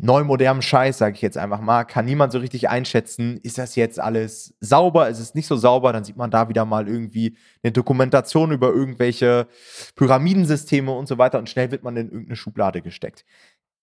neumodernem 0.00 0.62
Scheiß, 0.62 0.98
sage 0.98 1.14
ich 1.14 1.22
jetzt 1.22 1.38
einfach 1.38 1.60
mal, 1.60 1.84
kann 1.84 2.04
niemand 2.04 2.32
so 2.32 2.38
richtig 2.38 2.68
einschätzen, 2.68 3.38
ist 3.42 3.58
das 3.58 3.76
jetzt 3.76 4.00
alles 4.00 4.54
sauber, 4.60 5.08
ist 5.08 5.18
es 5.18 5.34
nicht 5.34 5.46
so 5.46 5.56
sauber, 5.56 5.92
dann 5.92 6.04
sieht 6.04 6.16
man 6.16 6.30
da 6.30 6.48
wieder 6.48 6.64
mal 6.64 6.88
irgendwie 6.88 7.36
eine 7.62 7.72
Dokumentation 7.72 8.52
über 8.52 8.68
irgendwelche 8.68 9.48
Pyramidensysteme 9.96 10.92
und 10.92 11.06
so 11.06 11.18
weiter 11.18 11.38
und 11.38 11.48
schnell 11.48 11.70
wird 11.70 11.82
man 11.82 11.96
in 11.96 12.06
irgendeine 12.06 12.36
Schublade 12.36 12.82
gesteckt. 12.82 13.24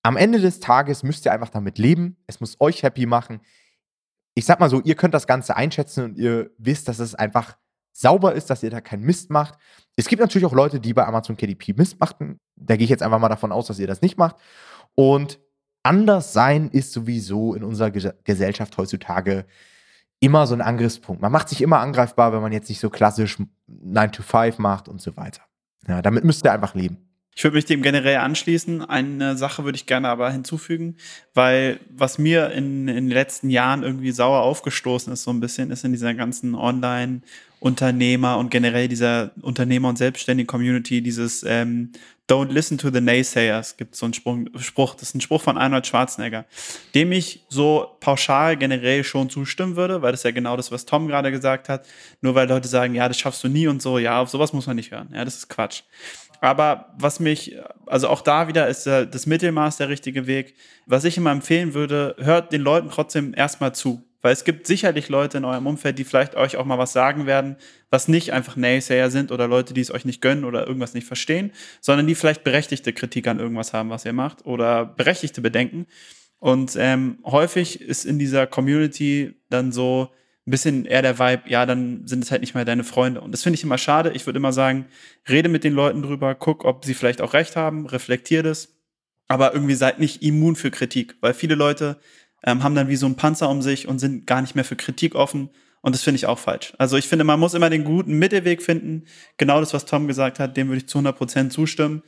Am 0.04 0.17
Ende 0.17 0.39
des 0.39 0.60
Tages 0.60 1.04
müsst 1.04 1.26
ihr 1.26 1.32
einfach 1.32 1.50
damit 1.50 1.78
leben, 1.78 2.17
es 2.28 2.39
muss 2.39 2.60
euch 2.60 2.84
happy 2.84 3.06
machen. 3.06 3.41
Ich 4.34 4.45
sag 4.45 4.60
mal 4.60 4.69
so, 4.69 4.82
ihr 4.82 4.95
könnt 4.95 5.13
das 5.13 5.28
Ganze 5.28 5.56
einschätzen 5.56 6.04
und 6.06 6.17
ihr 6.17 6.52
wisst, 6.58 6.88
dass 6.88 7.00
es 7.00 7.15
einfach 7.15 7.58
sauber 7.93 8.34
ist, 8.34 8.50
dass 8.50 8.63
ihr 8.63 8.69
da 8.69 8.82
keinen 8.82 9.04
Mist 9.04 9.30
macht. 9.30 9.56
Es 9.95 10.08
gibt 10.08 10.21
natürlich 10.21 10.45
auch 10.45 10.54
Leute, 10.54 10.80
die 10.80 10.93
bei 10.93 11.06
Amazon 11.06 11.38
KDP 11.38 11.74
Mist 11.74 12.00
machen. 12.00 12.39
Da 12.56 12.78
gehe 12.78 12.86
ich 12.86 12.89
jetzt 12.89 13.04
einfach 13.04 13.19
mal 13.19 13.30
davon 13.30 13.52
aus, 13.52 13.67
dass 13.67 13.80
ihr 13.80 13.88
das 13.88 14.02
nicht 14.02 14.17
macht. 14.17 14.38
Und 14.95 15.39
anders 15.84 16.34
sein 16.34 16.70
ist 16.70 16.94
sowieso 16.94 17.54
in 17.54 17.63
unserer 17.63 17.91
Ges 17.91 18.10
Gesellschaft 18.24 18.78
heutzutage 18.78 19.46
immer 20.20 20.46
so 20.48 20.54
ein 20.54 20.62
Angriffspunkt. 20.62 21.22
Man 21.22 21.32
macht 21.32 21.50
sich 21.50 21.62
immer 21.62 21.80
angreifbar, 21.80 22.32
wenn 22.32 22.41
man 22.41 22.52
jetzt 22.52 22.70
nicht 22.70 22.80
so 22.80 22.89
klassisch 22.89 23.38
9 23.67 24.12
to 24.12 24.24
5 24.24 24.60
macht 24.60 24.88
und 24.88 25.02
so 25.02 25.17
weiter. 25.17 25.41
Ja, 25.88 26.02
damit 26.02 26.24
müsst 26.24 26.46
ihr 26.46 26.52
einfach 26.52 26.76
leben. 26.76 26.98
Ich 27.34 27.44
würde 27.44 27.56
mich 27.56 27.65
dem 27.65 27.82
generell 27.82 28.17
anschließen. 28.17 28.84
Eine 28.84 29.38
Sache 29.38 29.63
würde 29.63 29.78
ich 29.78 29.86
gerne 29.86 30.10
aber 30.10 30.30
hinzufügen, 30.32 30.98
weil 31.34 31.80
was 31.89 32.17
mir 32.17 32.52
in, 32.52 32.88
in 32.88 32.96
den 32.96 33.10
letzten 33.10 33.50
Jahren 33.50 33.84
irgendwie 33.84 34.12
sauer 34.12 34.41
aufgestoßen 34.41 35.12
ist, 35.13 35.24
so 35.24 35.32
ein 35.32 35.39
bisschen, 35.39 35.72
ist 35.72 35.86
in 35.86 35.94
dieser 35.94 36.13
ganzen 36.13 36.56
Online-Unternehmer 36.56 38.38
und 38.38 38.52
generell 38.52 38.89
dieser 38.89 39.32
Unternehmer- 39.41 39.89
und 39.89 39.98
Selbstständigen-Community 39.98 41.02
dieses 41.02 41.44
ähm, 41.44 41.94
Don't 42.32 42.50
listen 42.50 42.78
to 42.78 42.89
the 42.89 43.02
naysayers, 43.02 43.76
gibt 43.76 43.94
so 43.94 44.06
einen 44.06 44.13
Spruch, 44.13 44.38
Spruch, 44.60 44.94
das 44.96 45.10
ist 45.10 45.15
ein 45.15 45.20
Spruch 45.20 45.41
von 45.41 45.58
Arnold 45.58 45.86
Schwarzenegger, 45.86 46.46
dem 46.96 47.12
ich 47.12 47.44
so 47.50 47.98
pauschal 48.00 48.56
generell 48.56 49.04
schon 49.04 49.30
zustimmen 49.30 49.76
würde, 49.76 50.02
weil 50.02 50.13
das 50.13 50.24
ja 50.24 50.32
genau 50.32 50.56
das, 50.56 50.72
was 50.72 50.86
Tom 50.86 51.10
gerade 51.10 51.30
gesagt 51.30 51.67
hat. 51.67 51.86
Nur 52.22 52.34
weil 52.34 52.48
Leute 52.48 52.70
sagen, 52.70 52.96
ja, 52.96 53.10
das 53.10 53.20
schaffst 53.20 53.44
du 53.44 53.50
nie 53.50 53.67
und 53.67 53.82
so, 53.82 53.98
ja, 53.98 54.22
auf 54.22 54.30
sowas 54.30 54.54
muss 54.54 54.65
man 54.65 54.78
nicht 54.78 54.91
hören. 54.91 55.10
Ja, 55.13 55.26
das 55.26 55.36
ist 55.36 55.50
Quatsch. 55.50 55.82
Aber 56.39 56.94
was 56.98 57.20
mich, 57.20 57.58
also 57.86 58.08
auch 58.08 58.22
da 58.22 58.48
wieder 58.48 58.70
ist 58.70 58.88
äh, 58.88 59.06
das 59.08 59.26
Mittelmaß 59.26 59.76
der 59.76 59.89
richtige 59.89 60.26
Weg. 60.26 60.56
Was 60.86 61.04
ich 61.04 61.17
immer 61.17 61.32
empfehlen 61.32 61.74
würde, 61.74 62.15
hört 62.17 62.54
den 62.54 62.62
Leuten 62.62 62.89
trotzdem 62.89 63.34
erstmal 63.36 63.76
zu. 63.76 64.04
Weil 64.22 64.34
es 64.34 64.44
gibt 64.44 64.68
sicherlich 64.68 65.10
Leute 65.10 65.40
in 65.40 65.46
eurem 65.46 65.68
Umfeld, 65.68 65.98
die 65.98 66.04
vielleicht 66.04 66.36
euch 66.36 66.58
auch 66.58 66.66
mal 66.66 66.78
was 66.78 66.94
sagen 66.94 67.26
werden, 67.26 67.56
was 67.90 68.08
nicht 68.08 68.34
einfach 68.34 68.56
Naysayer 68.56 69.10
sind 69.10 69.32
oder 69.32 69.48
Leute, 69.48 69.74
die 69.74 69.82
es 69.82 69.92
euch 69.92 70.06
nicht 70.06 70.22
gönnen 70.22 70.46
oder 70.46 70.68
irgendwas 70.68 70.94
nicht 70.94 71.08
verstehen, 71.08 71.52
sondern 71.82 72.08
die 72.08 72.16
vielleicht 72.16 72.44
berechtigte 72.44 72.94
Kritik 72.94 73.28
an 73.28 73.40
irgendwas 73.40 73.74
haben, 73.74 73.90
was 73.90 74.06
ihr 74.06 74.14
macht 74.14 74.46
oder 74.46 74.86
berechtigte 74.86 75.42
Bedenken. 75.42 75.88
Und 76.40 76.76
ähm, 76.80 77.20
häufig 77.24 77.82
ist 77.82 78.06
in 78.06 78.18
dieser 78.18 78.48
Community 78.48 79.36
dann 79.50 79.72
so 79.72 80.10
ein 80.48 80.52
bisschen 80.52 80.86
eher 80.86 81.04
der 81.04 81.20
Vibe, 81.20 81.44
ja, 81.48 81.66
dann 81.68 82.08
sind 82.08 82.24
es 82.24 82.32
halt 82.32 82.42
nicht 82.42 82.56
mehr 82.56 82.66
deine 82.66 82.84
Freunde. 82.84 83.22
Und 83.22 83.32
das 83.32 83.44
finde 83.44 83.58
ich 83.58 83.64
immer 83.64 83.78
schade. 83.78 84.12
Ich 84.14 84.26
würde 84.26 84.38
immer 84.38 84.54
sagen, 84.54 84.86
rede 85.30 85.50
mit 85.50 85.64
den 85.64 85.74
Leuten 85.74 86.02
drüber, 86.02 86.34
guck, 86.34 86.66
ob 86.66 86.84
sie 86.84 86.96
vielleicht 86.96 87.22
auch 87.22 87.34
recht 87.34 87.56
haben, 87.56 87.86
reflektier 87.86 88.42
das, 88.42 88.70
aber 89.28 89.54
irgendwie 89.54 89.76
seid 89.76 90.00
nicht 90.00 90.24
immun 90.24 90.56
für 90.56 90.72
Kritik, 90.72 91.16
weil 91.22 91.36
viele 91.36 91.56
Leute 91.56 92.00
ähm, 92.43 92.63
haben 92.63 92.75
dann 92.75 92.88
wie 92.88 92.95
so 92.95 93.06
einen 93.06 93.15
Panzer 93.15 93.49
um 93.49 93.62
sich 93.62 93.88
und 93.88 93.99
sind 93.99 94.25
gar 94.27 94.41
nicht 94.41 94.56
mehr 94.56 94.65
für 94.65 94.75
Kritik 94.75 95.15
offen. 95.15 95.49
Und 95.82 95.95
das 95.95 96.04
finde 96.04 96.17
ich 96.17 96.27
auch 96.27 96.39
falsch. 96.39 96.73
Also 96.77 96.97
ich 96.97 97.08
finde, 97.08 97.23
man 97.25 97.39
muss 97.39 97.54
immer 97.54 97.69
den 97.69 97.84
guten 97.84 98.19
Mittelweg 98.19 98.62
finden. 98.62 99.06
Genau 99.38 99.60
das, 99.60 99.73
was 99.73 99.86
Tom 99.86 100.08
gesagt 100.08 100.39
hat, 100.39 100.56
dem 100.56 100.67
würde 100.67 100.77
ich 100.77 100.88
zu 100.88 100.99
100% 100.99 101.49
zustimmen. 101.49 102.04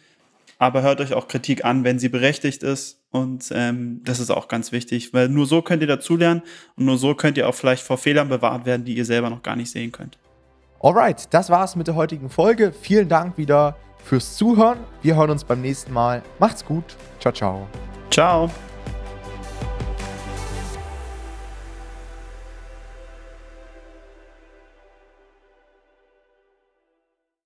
Aber 0.60 0.84
hört 0.84 1.02
euch 1.02 1.14
auch 1.14 1.28
Kritik 1.28 1.66
an, 1.66 1.84
wenn 1.84 1.98
sie 1.98 2.10
berechtigt 2.10 2.62
ist. 2.62 3.02
Und 3.10 3.52
ähm, 3.54 4.02
das 4.04 4.20
ist 4.20 4.30
auch 4.30 4.48
ganz 4.48 4.72
wichtig, 4.72 5.14
weil 5.14 5.28
nur 5.28 5.46
so 5.46 5.62
könnt 5.62 5.82
ihr 5.82 5.88
dazulernen 5.88 6.44
und 6.76 6.86
nur 6.86 6.98
so 6.98 7.16
könnt 7.16 7.38
ihr 7.38 7.50
auch 7.50 7.56
vielleicht 7.56 7.84
vor 7.84 7.98
Fehlern 7.98 8.30
bewahrt 8.30 8.66
werden, 8.66 8.86
die 8.86 8.96
ihr 8.96 9.06
selber 9.06 9.30
noch 9.30 9.44
gar 9.44 9.56
nicht 9.56 9.72
sehen 9.72 9.92
könnt. 9.92 10.18
Alright, 10.80 11.34
das 11.34 11.50
war's 11.50 11.76
mit 11.76 11.88
der 11.88 11.96
heutigen 11.96 12.30
Folge. 12.30 12.74
Vielen 12.74 13.10
Dank 13.10 13.38
wieder 13.38 13.78
fürs 14.04 14.36
Zuhören. 14.36 14.80
Wir 15.02 15.16
hören 15.16 15.30
uns 15.30 15.44
beim 15.44 15.62
nächsten 15.62 15.94
Mal. 15.94 16.22
Macht's 16.40 16.64
gut. 16.66 16.84
Ciao, 17.20 17.34
ciao. 17.34 17.68
Ciao. 18.12 18.50